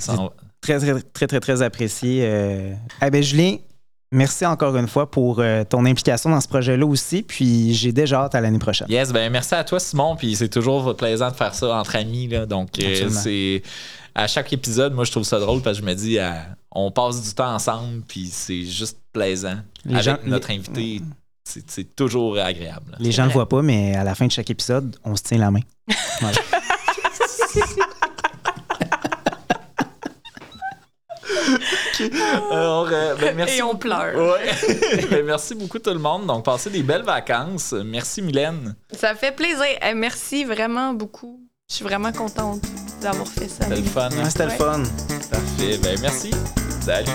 [0.00, 0.30] Sans-
[0.60, 2.22] Très, très, très, très, très apprécié.
[2.24, 2.74] Euh...
[3.00, 3.56] eh ben, Julien,
[4.10, 7.22] merci encore une fois pour euh, ton implication dans ce projet-là aussi.
[7.22, 8.88] Puis j'ai déjà hâte à l'année prochaine.
[8.90, 10.16] Yes, ben merci à toi, Simon.
[10.16, 12.26] Puis c'est toujours plaisant de faire ça entre amis.
[12.26, 12.44] Là.
[12.44, 13.62] Donc, euh, c'est
[14.16, 16.90] à chaque épisode, moi, je trouve ça drôle parce que je me dis, ah, on
[16.90, 19.58] passe du temps ensemble, puis c'est juste plaisant.
[19.84, 21.00] Les Avec gens- notre les- invité,
[21.48, 22.96] c'est c'est toujours agréable.
[22.98, 25.22] Les gens ne le voient pas, mais à la fin de chaque épisode, on se
[25.22, 25.60] tient la main.
[26.20, 26.36] Voilà.
[32.50, 33.58] Alors, euh, ben, merci.
[33.58, 34.14] Et on pleure.
[34.14, 34.50] Ouais.
[35.10, 36.26] Ben, merci beaucoup tout le monde.
[36.26, 37.72] Donc, passez des belles vacances.
[37.84, 38.74] Merci, Mylène.
[38.92, 39.64] Ça fait plaisir.
[39.82, 41.40] Eh, merci vraiment beaucoup.
[41.70, 42.60] Je suis vraiment contente
[43.00, 43.64] d'avoir fait ça.
[43.64, 44.10] C'était le fun.
[44.28, 44.82] C'était le fun.
[45.30, 45.78] Parfait.
[45.82, 46.30] Ben, merci.
[46.80, 47.10] Salut.